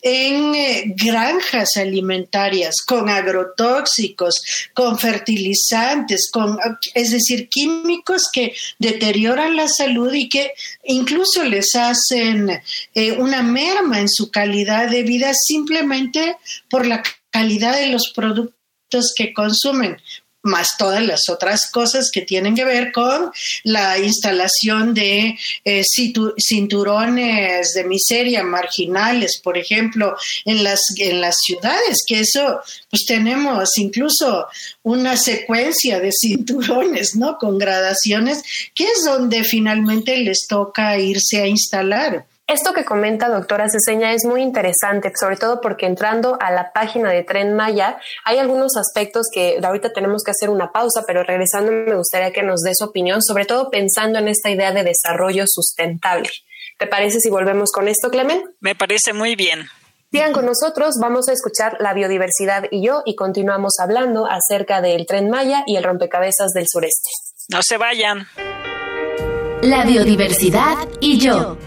en 0.01 0.55
eh, 0.55 0.95
granjas 0.97 1.71
alimentarias 1.77 2.77
con 2.87 3.09
agrotóxicos, 3.09 4.37
con 4.73 4.99
fertilizantes, 4.99 6.31
con 6.33 6.59
es 6.95 7.11
decir, 7.11 7.49
químicos 7.49 8.31
que 8.33 8.55
deterioran 8.79 9.57
la 9.57 9.69
salud 9.69 10.13
y 10.15 10.29
que 10.29 10.53
incluso 10.85 11.45
les 11.45 11.75
hacen 11.75 12.63
eh, 12.95 13.13
una 13.13 13.43
merma 13.43 14.01
en 14.01 14.09
su 14.09 14.31
calidad 14.31 14.89
de 14.89 15.03
vida 15.03 15.33
simplemente 15.35 16.37
por 16.71 16.87
la 16.87 17.03
calidad 17.31 17.77
de 17.77 17.89
los 17.89 18.13
productos 18.15 19.13
que 19.17 19.35
consumen 19.35 19.97
más 20.47 20.77
todas 20.79 21.05
las 21.05 21.29
otras 21.29 21.71
cosas 21.71 22.11
que 22.11 22.23
tienen 22.23 22.55
que 22.55 22.65
ver 22.65 22.93
con 22.93 23.31
la 23.65 23.99
instalación 23.99 24.95
de 24.95 25.39
eh, 25.65 25.83
cinturones 26.39 27.73
de 27.75 27.85
miseria 27.85 28.43
marginales, 28.43 29.41
por 29.43 29.59
ejemplo, 29.59 30.17
en 30.45 30.65
las, 30.65 30.81
en 30.97 31.21
las 31.21 31.37
ciudades, 31.45 31.99
que 32.07 32.21
eso, 32.21 32.61
pues 32.91 33.05
tenemos 33.07 33.77
incluso 33.77 34.47
una 34.83 35.17
secuencia 35.17 36.01
de 36.01 36.11
cinturones, 36.13 37.17
¿no? 37.17 37.39
Con 37.39 37.59
gradaciones, 37.59 38.43
que 38.75 38.85
es 38.85 39.05
donde 39.05 39.45
finalmente 39.45 40.17
les 40.19 40.47
toca 40.49 40.99
irse 40.99 41.43
a 41.43 41.47
instalar. 41.47 42.27
Esto 42.49 42.73
que 42.73 42.85
comenta 42.85 43.29
doctora 43.29 43.67
Ceseña 43.69 44.13
es 44.13 44.25
muy 44.25 44.41
interesante, 44.41 45.11
sobre 45.21 45.37
todo 45.37 45.61
porque 45.61 45.85
entrando 45.85 46.39
a 46.41 46.53
la 46.53 46.73
página 46.73 47.11
de 47.11 47.25
Tren 47.25 47.55
Maya 47.55 47.99
hay 48.25 48.39
algunos 48.39 48.77
aspectos 48.77 49.27
que 49.35 49.59
ahorita 49.61 49.93
tenemos 49.93 50.23
que 50.23 50.31
hacer 50.31 50.49
una 50.49 50.71
pausa, 50.71 51.03
pero 51.09 51.25
regresando 51.25 51.73
me 51.73 51.97
gustaría 51.97 52.33
que 52.33 52.45
nos 52.45 52.61
des 52.61 52.81
opinión, 52.83 53.21
sobre 53.21 53.47
todo 53.47 53.69
pensando 53.69 54.21
en 54.21 54.29
esta 54.29 54.49
idea 54.49 54.71
de 54.71 54.85
desarrollo 54.85 55.43
sustentable. 55.49 56.31
¿Te 56.79 56.87
parece 56.87 57.19
si 57.19 57.31
volvemos 57.31 57.73
con 57.73 57.89
esto, 57.89 58.11
Clemen? 58.11 58.45
Me 58.61 58.77
parece 58.77 59.13
muy 59.13 59.35
bien. 59.35 59.67
Sigan 60.13 60.33
con 60.33 60.47
nosotros, 60.47 60.99
vamos 61.01 61.29
a 61.29 61.33
escuchar 61.33 61.79
la 61.81 61.95
biodiversidad 61.95 62.67
y 62.71 62.87
yo 62.87 63.03
y 63.05 63.17
continuamos 63.17 63.81
hablando 63.81 64.29
acerca 64.31 64.81
del 64.81 65.05
Tren 65.07 65.31
Maya 65.31 65.65
y 65.67 65.75
el 65.75 65.83
rompecabezas 65.83 66.53
del 66.53 66.67
sureste. 66.69 67.11
No 67.49 67.61
se 67.65 67.77
vayan. 67.77 68.29
La 69.63 69.85
biodiversidad 69.85 70.77
y 71.01 71.19
yo. 71.19 71.59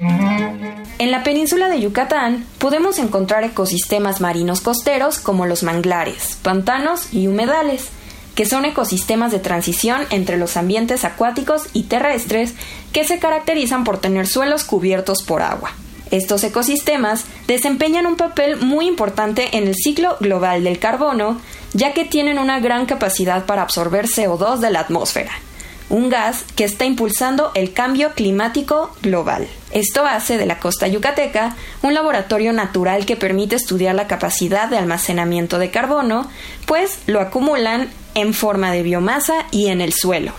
En 0.00 1.10
la 1.10 1.24
península 1.24 1.68
de 1.68 1.80
Yucatán 1.80 2.46
podemos 2.58 2.98
encontrar 2.98 3.42
ecosistemas 3.42 4.20
marinos 4.20 4.60
costeros 4.60 5.18
como 5.18 5.46
los 5.46 5.62
manglares, 5.62 6.38
pantanos 6.42 7.12
y 7.12 7.26
humedales, 7.26 7.88
que 8.36 8.46
son 8.46 8.64
ecosistemas 8.64 9.32
de 9.32 9.40
transición 9.40 10.02
entre 10.10 10.36
los 10.36 10.56
ambientes 10.56 11.04
acuáticos 11.04 11.66
y 11.72 11.84
terrestres 11.84 12.54
que 12.92 13.04
se 13.04 13.18
caracterizan 13.18 13.82
por 13.82 13.98
tener 13.98 14.28
suelos 14.28 14.62
cubiertos 14.62 15.24
por 15.24 15.42
agua. 15.42 15.72
Estos 16.12 16.44
ecosistemas 16.44 17.24
desempeñan 17.48 18.06
un 18.06 18.16
papel 18.16 18.56
muy 18.56 18.86
importante 18.86 19.56
en 19.56 19.66
el 19.66 19.74
ciclo 19.74 20.16
global 20.20 20.62
del 20.62 20.78
carbono, 20.78 21.40
ya 21.74 21.92
que 21.92 22.04
tienen 22.04 22.38
una 22.38 22.60
gran 22.60 22.86
capacidad 22.86 23.44
para 23.46 23.62
absorber 23.62 24.06
CO2 24.06 24.58
de 24.58 24.70
la 24.70 24.80
atmósfera 24.80 25.32
un 25.90 26.08
gas 26.08 26.44
que 26.56 26.64
está 26.64 26.84
impulsando 26.84 27.50
el 27.54 27.72
cambio 27.72 28.12
climático 28.12 28.90
global. 29.02 29.48
Esto 29.70 30.06
hace 30.06 30.38
de 30.38 30.46
la 30.46 30.58
costa 30.58 30.86
yucateca 30.86 31.56
un 31.82 31.94
laboratorio 31.94 32.52
natural 32.52 33.06
que 33.06 33.16
permite 33.16 33.56
estudiar 33.56 33.94
la 33.94 34.06
capacidad 34.06 34.68
de 34.68 34.78
almacenamiento 34.78 35.58
de 35.58 35.70
carbono, 35.70 36.30
pues 36.66 36.98
lo 37.06 37.20
acumulan 37.20 37.88
en 38.14 38.34
forma 38.34 38.72
de 38.72 38.82
biomasa 38.82 39.46
y 39.50 39.68
en 39.68 39.80
el 39.80 39.92
suelo. 39.92 40.32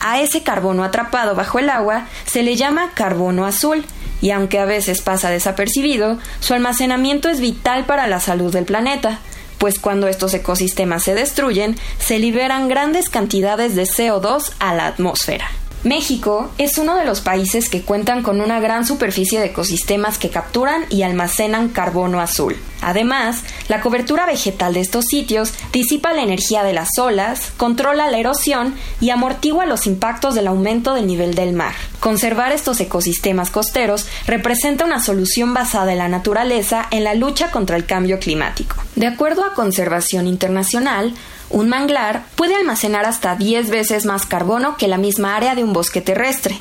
A 0.00 0.20
ese 0.20 0.42
carbono 0.42 0.84
atrapado 0.84 1.34
bajo 1.34 1.58
el 1.58 1.70
agua 1.70 2.06
se 2.26 2.42
le 2.42 2.56
llama 2.56 2.90
carbono 2.94 3.46
azul, 3.46 3.84
y 4.20 4.30
aunque 4.30 4.58
a 4.58 4.64
veces 4.64 5.02
pasa 5.02 5.30
desapercibido, 5.30 6.18
su 6.40 6.54
almacenamiento 6.54 7.28
es 7.28 7.40
vital 7.40 7.84
para 7.84 8.06
la 8.06 8.20
salud 8.20 8.52
del 8.52 8.64
planeta, 8.64 9.18
pues 9.58 9.78
cuando 9.78 10.08
estos 10.08 10.34
ecosistemas 10.34 11.02
se 11.02 11.14
destruyen, 11.14 11.76
se 11.98 12.18
liberan 12.18 12.68
grandes 12.68 13.08
cantidades 13.08 13.74
de 13.74 13.84
CO2 13.84 14.52
a 14.58 14.74
la 14.74 14.86
atmósfera. 14.86 15.50
México 15.84 16.50
es 16.56 16.78
uno 16.78 16.96
de 16.96 17.04
los 17.04 17.20
países 17.20 17.68
que 17.68 17.82
cuentan 17.82 18.22
con 18.22 18.40
una 18.40 18.58
gran 18.58 18.86
superficie 18.86 19.38
de 19.38 19.46
ecosistemas 19.46 20.16
que 20.16 20.30
capturan 20.30 20.86
y 20.88 21.02
almacenan 21.02 21.68
carbono 21.68 22.20
azul. 22.20 22.56
Además, 22.80 23.42
la 23.68 23.82
cobertura 23.82 24.24
vegetal 24.24 24.72
de 24.72 24.80
estos 24.80 25.04
sitios 25.04 25.52
disipa 25.72 26.14
la 26.14 26.22
energía 26.22 26.62
de 26.62 26.72
las 26.72 26.88
olas, 26.98 27.52
controla 27.58 28.10
la 28.10 28.18
erosión 28.18 28.74
y 29.00 29.10
amortigua 29.10 29.66
los 29.66 29.86
impactos 29.86 30.34
del 30.34 30.46
aumento 30.46 30.94
del 30.94 31.06
nivel 31.06 31.34
del 31.34 31.52
mar. 31.52 31.74
Conservar 32.00 32.52
estos 32.52 32.80
ecosistemas 32.80 33.50
costeros 33.50 34.06
representa 34.26 34.86
una 34.86 35.02
solución 35.02 35.52
basada 35.52 35.92
en 35.92 35.98
la 35.98 36.08
naturaleza 36.08 36.86
en 36.90 37.04
la 37.04 37.14
lucha 37.14 37.50
contra 37.50 37.76
el 37.76 37.84
cambio 37.84 38.18
climático. 38.18 38.76
De 38.96 39.06
acuerdo 39.06 39.44
a 39.44 39.54
Conservación 39.54 40.26
Internacional, 40.26 41.14
un 41.50 41.68
manglar 41.68 42.24
puede 42.36 42.54
almacenar 42.54 43.04
hasta 43.04 43.36
10 43.36 43.70
veces 43.70 44.04
más 44.06 44.26
carbono 44.26 44.76
que 44.76 44.88
la 44.88 44.98
misma 44.98 45.36
área 45.36 45.54
de 45.54 45.64
un 45.64 45.72
bosque 45.72 46.00
terrestre. 46.00 46.58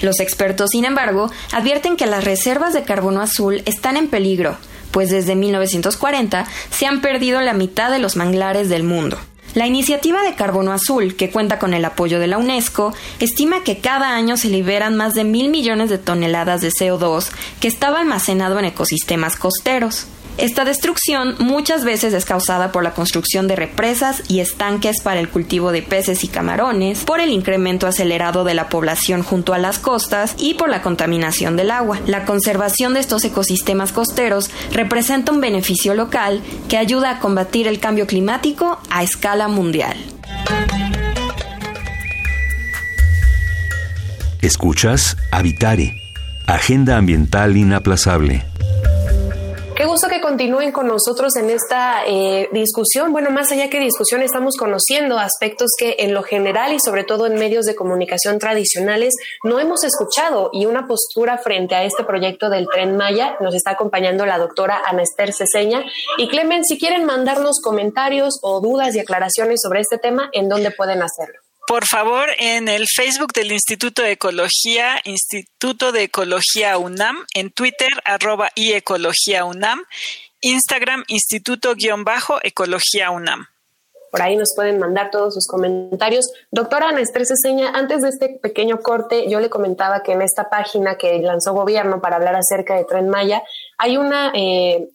Los 0.00 0.20
expertos, 0.20 0.70
sin 0.70 0.84
embargo, 0.84 1.30
advierten 1.52 1.96
que 1.96 2.06
las 2.06 2.24
reservas 2.24 2.74
de 2.74 2.82
carbono 2.82 3.20
azul 3.22 3.62
están 3.64 3.96
en 3.96 4.08
peligro, 4.08 4.56
pues 4.90 5.10
desde 5.10 5.34
1940 5.34 6.46
se 6.70 6.86
han 6.86 7.00
perdido 7.00 7.40
la 7.40 7.54
mitad 7.54 7.90
de 7.90 7.98
los 7.98 8.16
manglares 8.16 8.68
del 8.68 8.82
mundo. 8.82 9.18
La 9.54 9.68
iniciativa 9.68 10.22
de 10.22 10.34
Carbono 10.34 10.72
Azul, 10.72 11.14
que 11.14 11.30
cuenta 11.30 11.60
con 11.60 11.74
el 11.74 11.84
apoyo 11.84 12.18
de 12.18 12.26
la 12.26 12.38
UNESCO, 12.38 12.92
estima 13.20 13.62
que 13.62 13.78
cada 13.78 14.16
año 14.16 14.36
se 14.36 14.48
liberan 14.48 14.96
más 14.96 15.14
de 15.14 15.22
mil 15.22 15.48
millones 15.48 15.90
de 15.90 15.98
toneladas 15.98 16.60
de 16.60 16.70
CO2 16.70 17.28
que 17.60 17.68
estaba 17.68 18.00
almacenado 18.00 18.58
en 18.58 18.64
ecosistemas 18.64 19.36
costeros. 19.36 20.08
Esta 20.36 20.64
destrucción 20.64 21.36
muchas 21.38 21.84
veces 21.84 22.12
es 22.12 22.24
causada 22.24 22.72
por 22.72 22.82
la 22.82 22.92
construcción 22.92 23.46
de 23.46 23.54
represas 23.54 24.22
y 24.28 24.40
estanques 24.40 25.00
para 25.00 25.20
el 25.20 25.28
cultivo 25.28 25.70
de 25.70 25.82
peces 25.82 26.24
y 26.24 26.28
camarones, 26.28 27.04
por 27.04 27.20
el 27.20 27.30
incremento 27.30 27.86
acelerado 27.86 28.42
de 28.42 28.54
la 28.54 28.68
población 28.68 29.22
junto 29.22 29.54
a 29.54 29.58
las 29.58 29.78
costas 29.78 30.34
y 30.36 30.54
por 30.54 30.68
la 30.68 30.82
contaminación 30.82 31.56
del 31.56 31.70
agua. 31.70 32.00
La 32.06 32.24
conservación 32.24 32.94
de 32.94 33.00
estos 33.00 33.24
ecosistemas 33.24 33.92
costeros 33.92 34.50
representa 34.72 35.30
un 35.30 35.40
beneficio 35.40 35.94
local 35.94 36.42
que 36.68 36.78
ayuda 36.78 37.10
a 37.10 37.18
combatir 37.20 37.68
el 37.68 37.78
cambio 37.78 38.06
climático 38.06 38.80
a 38.90 39.04
escala 39.04 39.46
mundial. 39.46 39.96
Escuchas 44.42 45.16
Habitare, 45.30 45.94
Agenda 46.46 46.98
Ambiental 46.98 47.56
Inaplazable. 47.56 48.44
Qué 49.76 49.86
gusto 49.86 50.08
que 50.08 50.20
continúen 50.20 50.70
con 50.70 50.86
nosotros 50.86 51.34
en 51.34 51.50
esta 51.50 52.06
eh, 52.06 52.48
discusión. 52.52 53.12
Bueno, 53.12 53.30
más 53.30 53.50
allá 53.50 53.68
que 53.70 53.80
discusión, 53.80 54.22
estamos 54.22 54.56
conociendo 54.56 55.18
aspectos 55.18 55.70
que 55.76 55.96
en 55.98 56.14
lo 56.14 56.22
general 56.22 56.72
y 56.72 56.78
sobre 56.78 57.02
todo 57.02 57.26
en 57.26 57.34
medios 57.34 57.64
de 57.64 57.74
comunicación 57.74 58.38
tradicionales 58.38 59.14
no 59.42 59.58
hemos 59.58 59.82
escuchado 59.82 60.50
y 60.52 60.66
una 60.66 60.86
postura 60.86 61.38
frente 61.38 61.74
a 61.74 61.82
este 61.82 62.04
proyecto 62.04 62.50
del 62.50 62.68
tren 62.68 62.96
Maya. 62.96 63.36
Nos 63.40 63.56
está 63.56 63.72
acompañando 63.72 64.26
la 64.26 64.38
doctora 64.38 64.80
Ana 64.86 65.02
Ceseña. 65.32 65.84
Y 66.18 66.28
Clemen, 66.28 66.64
si 66.64 66.78
quieren 66.78 67.04
mandarnos 67.04 67.60
comentarios 67.60 68.38
o 68.42 68.60
dudas 68.60 68.94
y 68.94 69.00
aclaraciones 69.00 69.60
sobre 69.60 69.80
este 69.80 69.98
tema, 69.98 70.30
¿en 70.32 70.48
dónde 70.48 70.70
pueden 70.70 71.02
hacerlo? 71.02 71.43
Por 71.66 71.86
favor, 71.86 72.28
en 72.38 72.68
el 72.68 72.86
Facebook 72.86 73.32
del 73.32 73.50
Instituto 73.50 74.02
de 74.02 74.12
Ecología, 74.12 75.00
Instituto 75.04 75.92
de 75.92 76.02
Ecología 76.04 76.76
UNAM, 76.76 77.24
en 77.34 77.50
Twitter, 77.50 77.88
arroba 78.04 78.50
y 78.54 78.72
Ecología 78.72 79.46
UNAM, 79.46 79.82
Instagram, 80.42 81.04
Instituto-Ecología 81.08 83.10
UNAM. 83.10 83.46
Por 84.10 84.22
ahí 84.22 84.36
nos 84.36 84.52
pueden 84.54 84.78
mandar 84.78 85.10
todos 85.10 85.32
sus 85.34 85.48
comentarios. 85.48 86.30
Doctora 86.50 86.90
Ana 86.90 87.02
Seña, 87.04 87.70
antes 87.70 88.02
de 88.02 88.10
este 88.10 88.38
pequeño 88.40 88.80
corte, 88.80 89.26
yo 89.28 89.40
le 89.40 89.48
comentaba 89.48 90.02
que 90.02 90.12
en 90.12 90.20
esta 90.20 90.50
página 90.50 90.96
que 90.96 91.18
lanzó 91.20 91.54
gobierno 91.54 92.00
para 92.00 92.16
hablar 92.16 92.36
acerca 92.36 92.76
de 92.76 92.84
Tren 92.84 93.08
Maya, 93.08 93.42
hay 93.78 93.96
una 93.96 94.32
eh, 94.34 94.90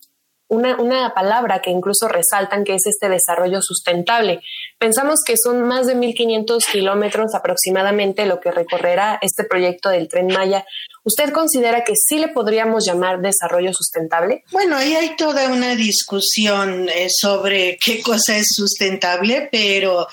una, 0.49 1.13
palabra 1.13 1.61
que 1.61 1.69
incluso 1.69 2.07
resaltan, 2.07 2.63
que 2.63 2.75
es 2.75 2.85
este 2.85 3.07
desarrollo 3.07 3.61
sustentable. 3.61 4.41
Pensamos 4.79 5.19
que 5.25 5.35
son 5.35 5.63
más 5.63 5.87
de 5.87 5.95
1.500 5.95 6.63
kilómetros 6.71 7.35
aproximadamente 7.35 8.25
lo 8.25 8.39
que 8.39 8.49
recorrerá 8.49 9.19
este 9.21 9.43
proyecto 9.43 9.89
del 9.89 10.07
tren 10.07 10.27
Maya. 10.27 10.65
¿Usted 11.03 11.33
considera 11.33 11.83
que 11.83 11.95
sí 11.95 12.17
le 12.17 12.29
podríamos 12.29 12.85
llamar 12.85 13.19
desarrollo 13.19 13.73
sustentable? 13.73 14.45
Bueno, 14.51 14.77
ahí 14.77 14.95
hay 14.95 15.17
toda 15.17 15.49
una 15.49 15.75
discusión 15.75 16.87
eh, 16.87 17.07
sobre 17.09 17.77
qué 17.83 18.01
cosa 18.01 18.37
es 18.37 18.47
sustentable, 18.55 19.49
pero 19.51 20.07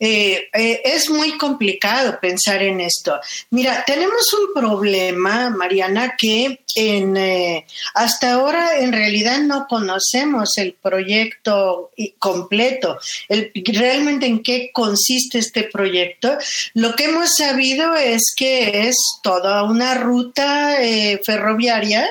eh, 0.00 0.48
eh, 0.52 0.80
es 0.84 1.10
muy 1.10 1.36
complicado 1.36 2.18
pensar 2.20 2.62
en 2.62 2.80
esto. 2.80 3.20
Mira, 3.50 3.84
tenemos 3.86 4.32
un 4.32 4.54
problema, 4.54 5.50
Mariana, 5.50 6.14
que 6.18 6.60
en, 6.74 7.64
hasta 7.94 8.32
ahora 8.32 8.78
en 8.78 8.92
realidad 8.92 9.40
no 9.40 9.66
conocemos 9.68 10.56
el 10.56 10.72
proyecto 10.72 11.90
completo, 12.18 12.98
realmente 13.28 14.26
en 14.26 14.42
qué 14.42 14.70
consiste 14.72 15.38
este 15.38 15.64
proyecto. 15.64 16.38
Lo 16.74 16.94
que 16.96 17.04
hemos 17.04 17.34
sabido 17.34 17.94
es 17.94 18.32
que 18.36 18.88
es 18.88 18.96
toda 19.22 19.64
una 19.64 19.94
ruta 19.94 20.82
eh, 20.82 21.20
ferroviaria 21.24 22.08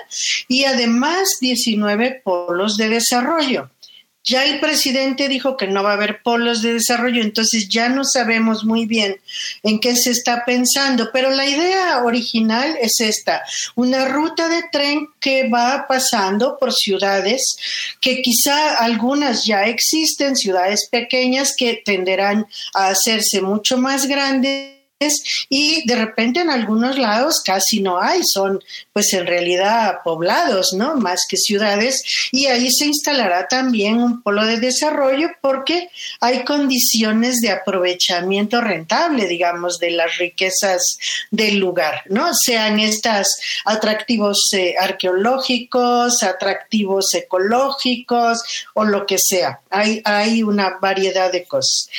y 0.48 0.66
además 0.66 1.30
19 1.42 2.22
polos 2.24 2.78
de 2.78 2.90
desarrollo. 2.90 3.70
Ya 4.24 4.44
el 4.44 4.60
presidente 4.60 5.30
dijo 5.30 5.56
que 5.56 5.68
no 5.68 5.82
va 5.82 5.92
a 5.92 5.94
haber 5.94 6.22
polos 6.22 6.62
de 6.62 6.74
desarrollo, 6.74 7.22
entonces 7.22 7.70
ya 7.70 7.88
no 7.88 8.04
sabemos 8.04 8.66
muy 8.66 8.86
bien 8.86 9.20
en 9.64 9.80
qué 9.80 9.96
se 9.96 10.12
está 10.12 10.44
pensando, 10.46 11.10
pero 11.14 11.30
la 11.32 11.48
idea 11.48 12.04
original 12.04 12.78
es 12.82 13.00
esta, 13.00 13.44
una 13.76 14.06
ruta 14.06 14.50
de 14.50 14.64
tren 14.72 15.08
que 15.20 15.48
va 15.50 15.86
pasando 15.88 16.58
por 16.60 16.74
ciudades 16.74 17.42
que 18.02 18.22
quizá 18.22 18.76
algunas 18.76 19.46
ya 19.46 19.66
existen, 19.66 20.36
ciudades 20.36 20.88
pequeñas 20.92 21.54
que 21.58 21.82
tenderán 21.84 22.46
a 22.74 22.90
hacerse 22.90 23.42
mucho 23.42 23.78
más 23.78 24.06
grandes 24.06 24.79
y 25.50 25.88
de 25.88 25.96
repente 25.96 26.42
en 26.42 26.50
algunos 26.50 26.98
lados 26.98 27.42
casi 27.46 27.82
no 27.82 28.02
hay, 28.02 28.22
son 28.24 28.62
pues 28.92 29.14
en 29.14 29.26
realidad 29.26 30.00
poblados, 30.04 30.74
¿no? 30.74 30.96
Más 30.96 31.22
que 31.30 31.38
ciudades 31.38 32.04
y 32.32 32.48
ahí 32.48 32.70
se 32.70 32.86
instalará 32.86 33.48
también 33.48 34.02
un 34.02 34.22
polo 34.22 34.46
de 34.46 34.60
desarrollo 34.60 35.30
porque 35.42 35.90
hay 36.20 36.44
condiciones 36.44 37.38
de 37.38 37.52
aprovechamiento 37.52 38.60
rentable, 38.60 39.28
digamos, 39.28 39.80
de 39.80 39.92
las 39.92 40.18
riquezas 40.18 40.98
del 41.32 41.60
lugar, 41.60 42.04
¿no? 42.10 42.32
Sean 42.34 42.80
estas 42.80 43.28
atractivos 43.64 44.50
eh, 44.52 44.76
arqueológicos, 44.78 46.24
atractivos 46.24 47.14
ecológicos 47.14 48.44
o 48.74 48.84
lo 48.84 49.06
que 49.06 49.18
sea. 49.18 49.62
Hay, 49.70 50.02
hay 50.04 50.44
una 50.44 50.78
variedad 50.82 51.32
de 51.32 51.46
cosas. 51.46 51.90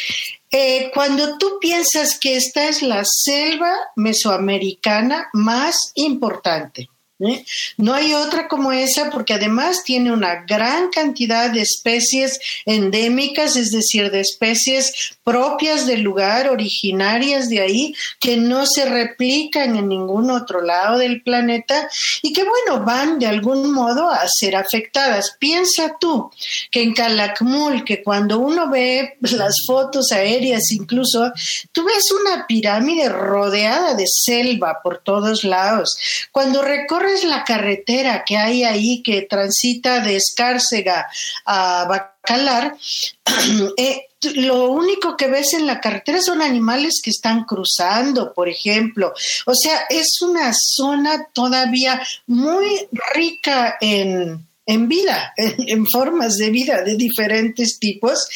Eh, 0.52 0.90
cuando 0.92 1.38
tú 1.38 1.58
piensas 1.60 2.18
que 2.18 2.36
esta 2.36 2.68
es 2.68 2.82
la 2.82 3.02
selva 3.04 3.72
mesoamericana 3.94 5.28
más 5.32 5.92
importante, 5.94 6.88
¿eh? 7.20 7.44
No 7.76 7.94
hay 7.94 8.14
otra 8.14 8.48
como 8.48 8.72
esa 8.72 9.10
porque 9.10 9.34
además 9.34 9.82
tiene 9.84 10.12
una 10.12 10.44
gran 10.46 10.90
cantidad 10.90 11.50
de 11.50 11.62
especies 11.62 12.38
endémicas, 12.64 13.56
es 13.56 13.70
decir, 13.70 14.10
de 14.10 14.20
especies 14.20 15.16
propias 15.24 15.86
del 15.86 16.02
lugar, 16.02 16.48
originarias 16.48 17.48
de 17.48 17.60
ahí, 17.60 17.94
que 18.18 18.36
no 18.36 18.66
se 18.66 18.84
replican 18.86 19.76
en 19.76 19.88
ningún 19.88 20.30
otro 20.30 20.62
lado 20.62 20.98
del 20.98 21.22
planeta 21.22 21.88
y 22.22 22.32
que, 22.32 22.44
bueno, 22.44 22.84
van 22.84 23.18
de 23.18 23.26
algún 23.26 23.72
modo 23.72 24.10
a 24.10 24.26
ser 24.28 24.56
afectadas. 24.56 25.36
Piensa 25.38 25.96
tú 26.00 26.30
que 26.70 26.82
en 26.82 26.94
Calakmul, 26.94 27.84
que 27.84 28.02
cuando 28.02 28.38
uno 28.38 28.70
ve 28.70 29.16
las 29.20 29.54
fotos 29.66 30.10
aéreas 30.12 30.70
incluso, 30.72 31.32
tú 31.72 31.84
ves 31.84 32.04
una 32.10 32.46
pirámide 32.46 33.08
rodeada 33.08 33.94
de 33.94 34.04
selva 34.06 34.80
por 34.82 34.98
todos 34.98 35.44
lados. 35.44 35.98
Cuando 36.32 36.62
recorres 36.62 37.09
la 37.24 37.44
carretera 37.44 38.24
que 38.24 38.36
hay 38.36 38.64
ahí 38.64 39.02
que 39.02 39.22
transita 39.22 40.00
de 40.00 40.16
Escárcega 40.16 41.08
a 41.44 41.84
Bacalar, 41.84 42.76
eh, 43.76 44.06
lo 44.34 44.70
único 44.70 45.16
que 45.16 45.28
ves 45.28 45.54
en 45.54 45.66
la 45.66 45.80
carretera 45.80 46.20
son 46.20 46.42
animales 46.42 47.00
que 47.02 47.10
están 47.10 47.44
cruzando, 47.44 48.34
por 48.34 48.48
ejemplo. 48.48 49.14
O 49.46 49.54
sea, 49.54 49.86
es 49.88 50.20
una 50.20 50.52
zona 50.54 51.28
todavía 51.32 52.02
muy 52.26 52.88
rica 53.14 53.78
en, 53.80 54.46
en 54.70 54.88
vida, 54.88 55.34
en, 55.36 55.84
formas 55.86 56.36
de 56.36 56.50
vida 56.50 56.82
de 56.82 56.94
diferentes 56.96 57.78
tipos 57.80 58.28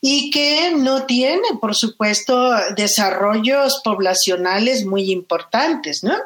y 0.00 0.30
que 0.30 0.72
no 0.76 1.04
tiene, 1.04 1.42
por 1.60 1.74
supuesto, 1.74 2.52
desarrollos 2.76 3.80
poblacionales 3.82 4.84
muy 4.84 5.10
importantes, 5.10 6.04
¿no? 6.04 6.16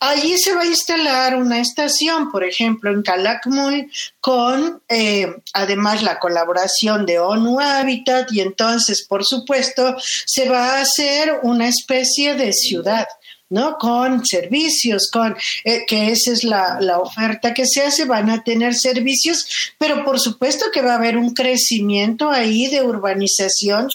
Allí 0.00 0.36
se 0.38 0.52
va 0.52 0.62
a 0.62 0.66
instalar 0.66 1.36
una 1.36 1.60
estación, 1.60 2.32
por 2.32 2.42
ejemplo, 2.42 2.90
en 2.90 3.02
Calakmul, 3.02 3.90
con 4.20 4.82
eh, 4.88 5.32
además 5.52 6.02
la 6.02 6.18
colaboración 6.18 7.06
de 7.06 7.20
ONU 7.20 7.60
Habitat 7.60 8.32
y 8.32 8.40
entonces, 8.40 9.06
por 9.08 9.24
supuesto, 9.24 9.96
se 10.26 10.48
va 10.48 10.74
a 10.74 10.80
hacer 10.80 11.38
una 11.44 11.68
especie 11.68 12.34
de 12.34 12.52
ciudad 12.52 13.06
¿no? 13.50 13.76
Con 13.78 14.24
servicios, 14.26 15.08
con 15.12 15.36
eh, 15.64 15.84
que 15.86 16.10
esa 16.10 16.32
es 16.32 16.44
la, 16.44 16.78
la, 16.80 16.98
oferta 16.98 17.54
que 17.54 17.66
se 17.66 17.82
hace, 17.82 18.04
van 18.04 18.30
a 18.30 18.42
tener 18.42 18.74
servicios, 18.74 19.72
pero 19.78 20.04
por 20.04 20.20
supuesto 20.20 20.66
que 20.72 20.82
va 20.82 20.92
a 20.92 20.96
haber 20.96 21.16
un 21.16 21.34
crecimiento 21.34 22.30
ahí 22.30 22.66
de 22.66 22.82
urbanización 22.82 23.88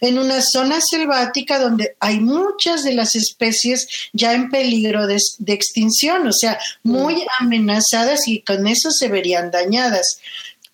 en 0.00 0.18
una 0.18 0.40
zona 0.40 0.78
selvática 0.80 1.58
donde 1.58 1.96
hay 2.00 2.20
muchas 2.20 2.82
de 2.82 2.94
las 2.94 3.14
especies 3.14 3.86
ya 4.12 4.32
en 4.32 4.50
peligro 4.50 5.06
de, 5.06 5.18
de 5.38 5.52
extinción, 5.52 6.26
o 6.26 6.32
sea, 6.32 6.58
muy 6.82 7.22
amenazadas 7.40 8.26
y 8.26 8.40
con 8.40 8.66
eso 8.66 8.90
se 8.90 9.08
verían 9.08 9.50
dañadas. 9.50 10.18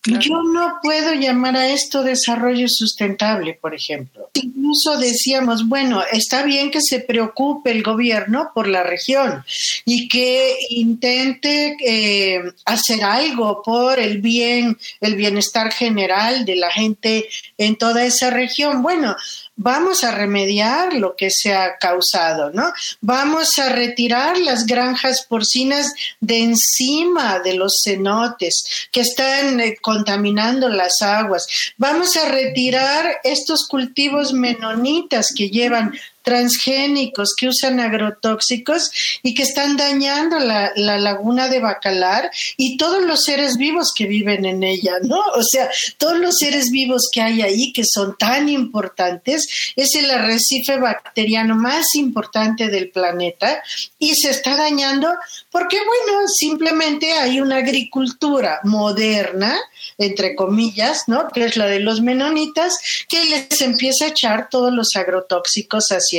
Yo 0.04 0.42
no 0.42 0.78
puedo 0.82 1.12
llamar 1.14 1.56
a 1.56 1.68
esto 1.68 2.02
desarrollo 2.02 2.66
sustentable, 2.68 3.58
por 3.60 3.74
ejemplo. 3.74 4.30
Incluso 4.34 4.96
decíamos, 4.96 5.68
bueno, 5.68 6.02
está 6.10 6.44
bien 6.44 6.70
que 6.70 6.80
se 6.80 7.00
preocupe 7.00 7.72
el 7.72 7.82
gobierno 7.82 8.50
por 8.54 8.68
la 8.68 8.84
región 8.84 9.44
y 9.84 10.08
que 10.08 10.56
intente 10.70 11.76
eh, 11.84 12.42
hacer 12.64 13.02
algo 13.02 13.62
por 13.62 13.98
el 13.98 14.18
bien, 14.18 14.78
el 15.00 15.16
bienestar 15.16 15.72
general 15.72 16.44
de 16.44 16.56
la 16.56 16.70
gente 16.70 17.28
en 17.58 17.76
toda 17.76 18.04
esa 18.04 18.30
región. 18.30 18.82
Bueno, 18.82 19.16
vamos 19.58 20.04
a 20.04 20.12
remediar 20.12 20.94
lo 20.94 21.16
que 21.16 21.28
se 21.30 21.52
ha 21.52 21.76
causado, 21.78 22.50
¿no? 22.50 22.72
Vamos 23.00 23.58
a 23.58 23.68
retirar 23.68 24.38
las 24.38 24.64
granjas 24.66 25.26
porcinas 25.28 25.92
de 26.20 26.38
encima 26.44 27.40
de 27.40 27.54
los 27.54 27.80
cenotes 27.84 28.88
que 28.92 29.00
están 29.00 29.60
eh, 29.60 29.76
contaminando 29.82 30.68
las 30.68 31.02
aguas. 31.02 31.46
Vamos 31.76 32.16
a 32.16 32.28
retirar 32.28 33.20
estos 33.24 33.66
cultivos 33.66 34.32
menonitas 34.32 35.26
que 35.36 35.50
llevan 35.50 35.92
transgénicos, 36.28 37.30
que 37.34 37.48
usan 37.48 37.80
agrotóxicos 37.80 38.90
y 39.22 39.32
que 39.32 39.44
están 39.44 39.78
dañando 39.78 40.38
la, 40.38 40.72
laguna 40.76 41.48
de 41.48 41.58
Bacalar 41.58 42.30
y 42.58 42.76
todos 42.76 43.02
los 43.02 43.22
seres 43.22 43.56
vivos 43.56 43.94
que 43.96 44.06
viven 44.06 44.44
en 44.44 44.62
ella, 44.62 44.96
¿no? 45.02 45.18
O 45.18 45.42
sea, 45.42 45.70
todos 45.96 46.18
los 46.18 46.36
seres 46.36 46.66
vivos 46.70 47.08
que 47.10 47.22
hay 47.22 47.40
ahí 47.40 47.72
que 47.72 47.84
son 47.90 48.14
tan 48.18 48.50
importantes, 48.50 49.72
es 49.74 49.94
el 49.94 50.10
arrecife 50.10 50.76
bacteriano 50.76 51.56
más 51.56 51.94
importante 51.94 52.68
del 52.68 52.90
planeta 52.90 53.62
y 53.98 54.14
se 54.14 54.28
está 54.28 54.54
dañando 54.54 55.08
porque, 55.50 55.78
bueno, 55.78 56.28
simplemente 56.28 57.12
hay 57.12 57.40
una 57.40 57.56
agricultura 57.56 58.60
moderna, 58.64 59.58
entre 59.96 60.34
comillas, 60.34 61.04
¿no? 61.06 61.28
Que 61.28 61.46
es 61.46 61.56
la 61.56 61.66
de 61.66 61.80
los 61.80 62.02
menonitas, 62.02 62.78
que 63.08 63.24
les 63.24 63.60
empieza 63.62 64.04
a 64.04 64.08
echar 64.08 64.48
todos 64.50 64.72
los 64.72 64.88
agrotóxicos 64.94 65.88
hacia 65.90 66.17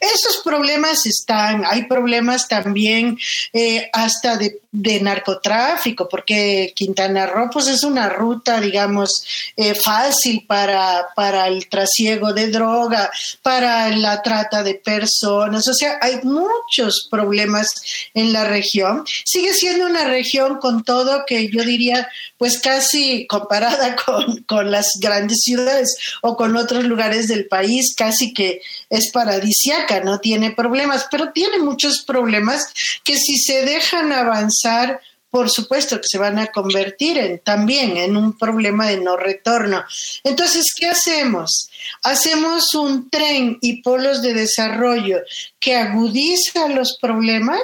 Esos 0.00 0.42
problemas 0.44 1.06
están, 1.06 1.64
hay 1.64 1.84
problemas 1.84 2.48
también 2.48 3.18
eh, 3.52 3.88
hasta 3.92 4.36
de, 4.36 4.60
narcotráfico, 5.00 6.08
porque 6.08 6.72
Quintana 6.76 7.26
Roo 7.26 7.50
pues 7.52 7.66
es 7.66 7.82
una 7.82 8.08
ruta, 8.08 8.60
digamos, 8.60 9.24
eh, 9.56 9.74
fácil 9.74 10.44
para, 10.46 11.08
para 11.16 11.48
el 11.48 11.68
trasiego 11.68 12.32
de 12.32 12.50
droga, 12.50 13.10
para 13.42 13.88
la 13.88 14.22
trata 14.22 14.62
de 14.62 14.74
personas, 14.74 15.66
o 15.68 15.74
sea, 15.74 15.98
hay 16.00 16.20
muchos 16.22 17.08
problemas 17.10 17.68
en 18.14 18.32
la 18.32 18.44
región. 18.44 19.04
Sigue 19.24 19.54
siendo 19.54 19.86
una 19.86 20.04
región 20.04 20.58
con 20.58 20.84
todo 20.84 21.24
que 21.26 21.48
yo 21.48 21.64
diría, 21.64 22.08
pues 22.38 22.58
casi 22.58 23.26
comparada 23.26 23.96
con, 24.04 24.42
con 24.44 24.70
las 24.70 24.88
grandes 25.00 25.38
ciudades 25.42 25.96
o 26.22 26.36
con 26.36 26.56
otros 26.56 26.84
lugares 26.84 27.28
del 27.28 27.46
país, 27.46 27.94
casi 27.96 28.32
que 28.32 28.60
es 28.90 29.10
paradisiaca, 29.12 30.00
no 30.00 30.18
tiene 30.18 30.50
problemas, 30.50 31.06
pero 31.10 31.32
tiene 31.32 31.60
muchos 31.60 32.02
problemas 32.04 32.72
que 33.04 33.16
si 33.16 33.38
se 33.38 33.64
dejan 33.64 34.12
avanzar, 34.12 35.00
por 35.30 35.48
supuesto 35.48 36.00
que 36.00 36.08
se 36.08 36.18
van 36.18 36.40
a 36.40 36.48
convertir 36.48 37.16
en, 37.16 37.38
también 37.38 37.96
en 37.96 38.16
un 38.16 38.36
problema 38.36 38.88
de 38.88 38.98
no 38.98 39.16
retorno. 39.16 39.84
Entonces, 40.24 40.74
¿qué 40.76 40.88
hacemos? 40.88 41.70
Hacemos 42.02 42.74
un 42.74 43.08
tren 43.08 43.56
y 43.60 43.80
polos 43.80 44.22
de 44.22 44.34
desarrollo 44.34 45.20
que 45.60 45.76
agudiza 45.76 46.68
los 46.68 46.98
problemas 47.00 47.62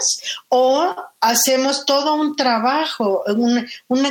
o 0.48 0.94
hacemos 1.28 1.84
todo 1.84 2.14
un 2.14 2.36
trabajo, 2.36 3.24
un, 3.28 3.66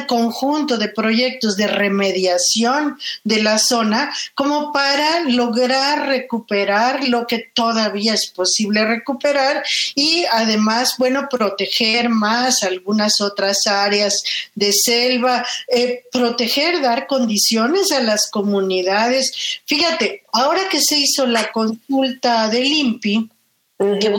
conjunto 0.08 0.78
de 0.78 0.89
proyectos 0.89 1.56
de 1.56 1.67
remediación 1.67 2.97
de 3.23 3.41
la 3.41 3.58
zona 3.58 4.13
como 4.34 4.71
para 4.71 5.21
lograr 5.21 6.08
recuperar 6.08 7.08
lo 7.08 7.25
que 7.25 7.39
todavía 7.54 8.13
es 8.13 8.28
posible 8.28 8.86
recuperar 8.86 9.63
y 9.95 10.25
además, 10.32 10.95
bueno, 10.97 11.28
proteger 11.30 12.10
más 12.10 12.63
algunas 12.63 13.21
otras 13.21 13.65
áreas 13.67 14.21
de 14.54 14.71
selva, 14.73 15.45
eh, 15.67 16.04
proteger, 16.12 16.82
dar 16.82 17.08
condiciones 17.08 17.91
a 17.91 18.01
las 18.01 18.30
comunidades. 18.30 19.32
Fíjate, 19.65 20.23
ahora 20.34 20.67
que 20.69 20.82
se 20.82 20.97
hizo 20.99 21.25
la 21.25 21.51
consulta 21.51 22.49
del 22.49 22.65
INPI, 22.65 23.30
que 23.78 24.10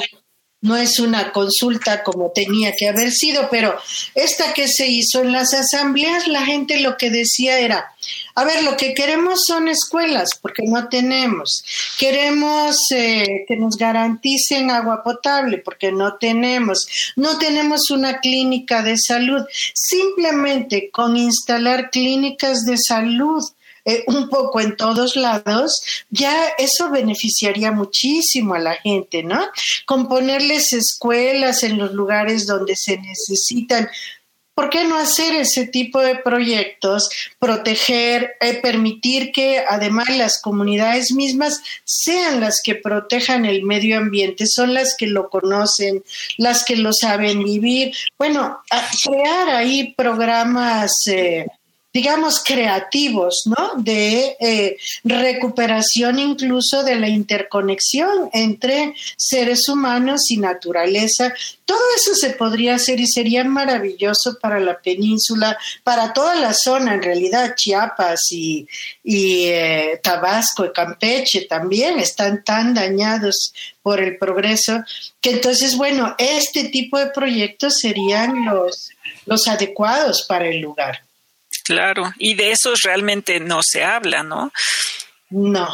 no 0.61 0.77
es 0.77 0.99
una 0.99 1.33
consulta 1.33 2.03
como 2.03 2.33
tenía 2.33 2.73
que 2.77 2.89
haber 2.89 3.13
sido, 3.13 3.49
pero 3.51 3.79
esta 4.15 4.53
que 4.53 4.69
se 4.69 4.87
hizo 4.87 5.23
en 5.23 5.33
las 5.33 5.55
asambleas, 5.55 6.27
la 6.29 6.45
gente 6.45 6.81
lo 6.81 6.97
que 6.97 7.11
decía 7.11 7.59
era, 7.59 7.93
a 8.35 8.45
ver, 8.45 8.65
lo 8.65 8.77
que 8.77 8.95
queremos 8.95 9.41
son 9.47 9.69
escuelas, 9.69 10.31
porque 10.41 10.63
no 10.67 10.89
tenemos. 10.89 11.65
Queremos 11.99 12.77
eh, 12.95 13.45
que 13.49 13.57
nos 13.57 13.77
garanticen 13.77 14.71
agua 14.71 15.03
potable, 15.03 15.59
porque 15.59 15.91
no 15.91 16.17
tenemos. 16.17 16.87
No 17.17 17.39
tenemos 17.39 17.91
una 17.91 18.21
clínica 18.21 18.83
de 18.83 18.99
salud. 18.99 19.43
Simplemente 19.75 20.91
con 20.91 21.17
instalar 21.17 21.91
clínicas 21.91 22.65
de 22.65 22.77
salud 22.77 23.43
eh, 23.87 24.05
un 24.09 24.29
poco 24.29 24.61
en 24.61 24.77
todos 24.77 25.15
lados, 25.15 25.81
ya 26.11 26.49
eso 26.59 26.91
beneficiaría 26.91 27.71
muchísimo 27.71 28.55
a 28.55 28.59
la 28.59 28.75
gente, 28.75 29.23
¿no? 29.23 29.41
Con 29.87 30.09
ponerles 30.09 30.73
escuelas 30.73 31.63
en 31.63 31.79
los 31.79 31.93
lugares 31.93 32.47
donde 32.47 32.75
se 32.75 32.99
necesitan. 32.99 33.89
¿Por 34.57 34.71
qué 34.71 34.85
no 34.85 34.97
hacer 34.97 35.35
ese 35.35 35.67
tipo 35.67 36.01
de 36.01 36.17
proyectos? 36.17 37.11
Proteger, 37.39 38.37
eh, 38.41 38.55
permitir 38.55 39.31
que 39.31 39.59
además 39.59 40.09
las 40.17 40.41
comunidades 40.41 41.13
mismas 41.13 41.61
sean 41.85 42.41
las 42.41 42.63
que 42.65 42.75
protejan 42.75 43.45
el 43.45 43.65
medio 43.65 43.99
ambiente, 43.99 44.47
son 44.47 44.73
las 44.73 44.97
que 44.97 45.09
lo 45.09 45.29
conocen, 45.29 46.03
las 46.39 46.65
que 46.65 46.75
lo 46.77 46.93
saben 46.95 47.45
vivir. 47.45 47.95
Bueno, 48.17 48.63
crear 49.05 49.51
ahí 49.51 49.93
programas 49.95 50.91
eh, 51.07 51.47
digamos, 51.97 52.45
creativos, 52.45 53.45
¿no? 53.47 53.83
De 53.83 54.37
eh, 54.39 54.77
recuperación 55.03 56.19
incluso 56.19 56.85
de 56.85 56.97
la 56.97 57.09
interconexión 57.09 58.29
entre 58.35 58.93
seres 59.17 59.67
humanos 59.67 60.31
y 60.31 60.37
naturaleza. 60.37 61.33
Todo 61.65 61.81
eso 61.97 62.15
se 62.15 62.35
podría 62.35 62.75
hacer 62.75 63.01
y 63.01 63.07
sería 63.07 63.45
maravilloso 63.45 64.37
para 64.43 64.61
la 64.61 64.79
península, 64.79 65.57
para 65.85 66.13
toda 66.13 66.35
la 66.35 66.53
zona, 66.53 66.93
en 66.93 67.03
realidad, 67.03 67.55
Chiapas 67.57 68.31
y, 68.31 68.69
eh, 69.03 69.99
Tabasco 70.03 70.67
y 70.67 70.73
Campeche 70.75 71.47
también 71.49 71.99
están 71.99 72.45
tan 72.45 72.75
dañados 72.75 73.55
por 73.81 74.03
el 74.03 74.19
progreso, 74.19 74.85
que 75.23 75.31
entonces, 75.31 75.79
bueno, 75.79 76.15
este 76.19 76.65
tipo 76.65 76.99
de 76.99 77.07
proyectos 77.07 77.77
serían 77.81 78.45
los, 78.45 78.91
los 79.25 79.49
adecuados 79.49 80.27
para 80.29 80.47
el 80.47 80.61
lugar. 80.61 81.06
Claro, 81.67 82.05
y 82.19 82.35
de 82.35 82.53
eso 82.53 82.73
realmente 82.85 83.41
no 83.41 83.61
se 83.63 83.83
habla, 83.83 84.23
¿no? 84.23 84.53
No, 85.31 85.69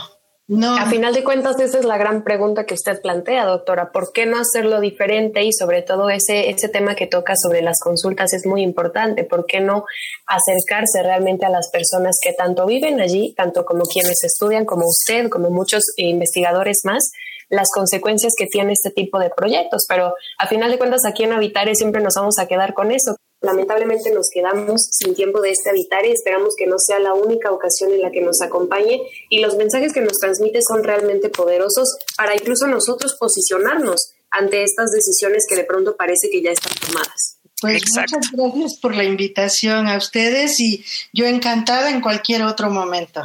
no. 0.49 0.77
A 0.77 0.87
final 0.87 1.15
de 1.15 1.23
cuentas, 1.23 1.61
esa 1.61 1.79
es 1.79 1.85
la 1.85 1.99
gran 1.99 2.25
pregunta 2.25 2.65
que 2.65 2.75
usted 2.75 3.01
plantea, 3.01 3.45
doctora. 3.45 3.93
¿Por 3.93 4.13
qué 4.13 4.27
no 4.27 4.39
hacerlo 4.39 4.81
diferente? 4.81 5.43
Y 5.45 5.53
sobre 5.53 5.83
todo 5.83 6.11
ese, 6.11 6.51
ese 6.51 6.69
tema 6.69 6.95
que 6.95 7.07
toca 7.07 7.35
sobre 7.37 7.63
las 7.63 7.79
consultas 7.81 8.33
es 8.33 8.47
muy 8.47 8.63
importante. 8.63 9.25
¿Por 9.25 9.47
qué 9.47 9.61
no 9.61 9.85
acercarse 10.27 11.03
realmente 11.03 11.47
a 11.47 11.51
las 11.51 11.71
personas 11.71 12.17
que 12.23 12.33
tanto 12.33 12.67
viven 12.67 13.01
allí, 13.01 13.35
tanto 13.37 13.65
como 13.65 13.85
quienes 13.85 14.25
estudian, 14.25 14.65
como 14.65 14.87
usted, 14.87 15.29
como 15.29 15.51
muchos 15.51 15.83
investigadores 15.97 16.81
más? 16.85 17.11
las 17.49 17.69
consecuencias 17.71 18.33
que 18.37 18.47
tiene 18.47 18.73
este 18.73 18.91
tipo 18.91 19.19
de 19.19 19.29
proyectos, 19.29 19.85
pero 19.87 20.15
a 20.39 20.47
final 20.47 20.71
de 20.71 20.79
cuentas 20.79 21.03
aquí 21.05 21.25
en 21.25 21.33
Habitare 21.33 21.75
siempre 21.75 22.03
nos 22.03 22.15
vamos 22.15 22.39
a 22.39 22.49
quedar 22.49 22.73
con 22.73 22.91
eso. 22.91 23.15
Lamentablemente 23.43 24.11
nos 24.13 24.29
quedamos 24.33 24.89
sin 24.91 25.15
tiempo 25.15 25.41
de 25.41 25.51
este 25.51 25.71
Habitare 25.71 26.09
y 26.09 26.13
esperamos 26.13 26.55
que 26.57 26.67
no 26.67 26.77
sea 26.79 27.01
la 27.01 27.15
única 27.15 27.51
ocasión 27.51 27.93
en 27.93 28.01
la 28.01 28.11
que 28.11 28.21
nos 28.21 28.41
acompañe 28.41 29.01
y 29.29 29.41
los 29.41 29.57
mensajes 29.57 29.93
que 29.93 30.01
nos 30.01 30.19
transmite 30.19 30.61
son 30.67 30.85
realmente 30.85 31.29
poderosos 31.29 31.99
para 32.17 32.35
incluso 32.35 32.69
nosotros 32.69 33.17
posicionarnos 33.19 34.13
ante 34.31 34.63
estas 34.63 34.91
decisiones 34.93 35.45
que 35.49 35.57
de 35.57 35.65
pronto 35.65 35.97
parece 35.97 36.31
que 36.31 36.41
ya 36.41 36.53
están 36.53 36.73
tomadas. 36.87 37.39
Pues 37.61 37.83
muchas 37.95 38.33
gracias 38.33 38.79
por 38.81 38.95
la 38.95 39.05
invitación 39.05 39.89
a 39.89 39.97
ustedes 39.97 40.59
y 40.61 40.85
yo 41.13 41.27
encantada 41.27 41.91
en 41.91 42.01
cualquier 42.01 42.43
otro 42.43 42.71
momento. 42.71 43.23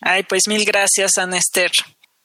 Ay, 0.00 0.24
pues 0.28 0.48
mil 0.48 0.64
gracias, 0.64 1.18
Ana 1.18 1.38
Esther. 1.38 1.70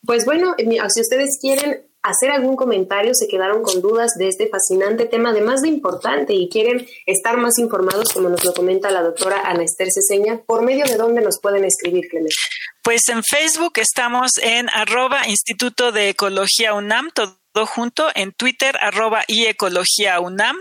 Pues 0.06 0.26
bueno, 0.26 0.56
si 0.58 1.02
ustedes 1.02 1.38
quieren 1.42 1.82
hacer 2.06 2.32
algún 2.32 2.56
comentario, 2.56 3.14
se 3.14 3.28
quedaron 3.28 3.62
con 3.64 3.82
dudas 3.82 4.12
de 4.18 4.28
este 4.28 4.48
fascinante 4.48 5.06
tema, 5.06 5.32
además 5.32 5.62
de 5.62 5.70
importante, 5.70 6.34
y 6.34 6.50
quieren 6.50 6.88
estar 7.06 7.38
más 7.38 7.58
informados, 7.58 8.10
como 8.14 8.30
nos 8.30 8.44
lo 8.46 8.54
comenta 8.54 8.92
la 8.92 9.02
doctora 9.02 9.42
Ana 9.46 9.64
Esther 9.64 9.88
Ceseña, 9.92 10.42
¿por 10.46 10.64
medio 10.64 10.86
de 10.86 10.98
dónde 10.98 11.22
nos 11.22 11.40
pueden 11.42 11.66
escribir, 11.66 12.08
Clemente? 12.10 12.36
Pues 12.84 13.10
en 13.10 13.24
Facebook 13.24 13.74
estamos 13.78 14.38
en 14.42 14.70
arroba 14.70 15.28
Instituto 15.28 15.92
de 15.92 16.10
Ecología 16.10 16.76
UNAM, 16.76 17.10
todo 17.12 17.66
junto, 17.66 18.10
en 18.14 18.32
Twitter 18.34 18.78
arroba 18.80 19.24
y 19.28 19.46
Ecología 19.46 20.20
UNAM, 20.20 20.58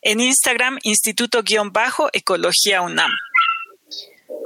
en 0.00 0.20
Instagram 0.20 0.78
Instituto-Ecología 0.82 2.80
UNAM. 2.80 3.10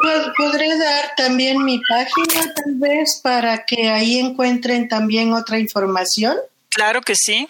Pues 0.02 0.26
podré 0.36 0.78
dar 0.78 1.12
también 1.16 1.64
mi 1.64 1.80
página 1.88 2.52
tal 2.54 2.74
vez 2.76 3.18
para 3.22 3.64
que 3.64 3.88
ahí 3.90 4.18
encuentren 4.18 4.88
también 4.88 5.32
otra 5.32 5.58
información. 5.58 6.36
Claro 6.70 7.00
que 7.02 7.14
sí. 7.14 7.46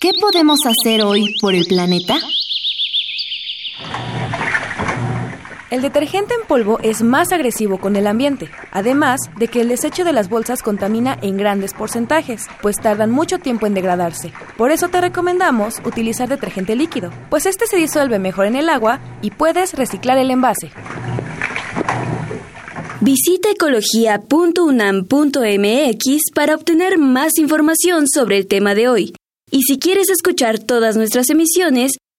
¿Qué 0.00 0.12
podemos 0.20 0.60
hacer 0.64 1.02
hoy 1.02 1.34
por 1.40 1.56
el 1.56 1.66
planeta? 1.66 2.14
El 5.72 5.80
detergente 5.80 6.34
en 6.34 6.46
polvo 6.46 6.78
es 6.82 7.00
más 7.00 7.32
agresivo 7.32 7.78
con 7.78 7.96
el 7.96 8.06
ambiente, 8.06 8.50
además 8.72 9.20
de 9.38 9.48
que 9.48 9.62
el 9.62 9.70
desecho 9.70 10.04
de 10.04 10.12
las 10.12 10.28
bolsas 10.28 10.62
contamina 10.62 11.18
en 11.22 11.38
grandes 11.38 11.72
porcentajes, 11.72 12.46
pues 12.60 12.76
tardan 12.76 13.10
mucho 13.10 13.38
tiempo 13.38 13.66
en 13.66 13.72
degradarse. 13.72 14.34
Por 14.58 14.70
eso 14.70 14.88
te 14.88 15.00
recomendamos 15.00 15.76
utilizar 15.86 16.28
detergente 16.28 16.76
líquido, 16.76 17.10
pues 17.30 17.46
este 17.46 17.66
se 17.66 17.78
disuelve 17.78 18.18
mejor 18.18 18.44
en 18.44 18.56
el 18.56 18.68
agua 18.68 19.00
y 19.22 19.30
puedes 19.30 19.72
reciclar 19.72 20.18
el 20.18 20.30
envase. 20.30 20.70
Visita 23.00 23.52
ecología.unam.mx 23.52 26.30
para 26.34 26.54
obtener 26.54 26.98
más 26.98 27.38
información 27.38 28.08
sobre 28.08 28.36
el 28.36 28.46
tema 28.46 28.74
de 28.74 28.90
hoy. 28.90 29.14
Y 29.50 29.62
si 29.62 29.78
quieres 29.78 30.10
escuchar 30.10 30.58
todas 30.58 30.98
nuestras 30.98 31.30
emisiones, 31.30 31.92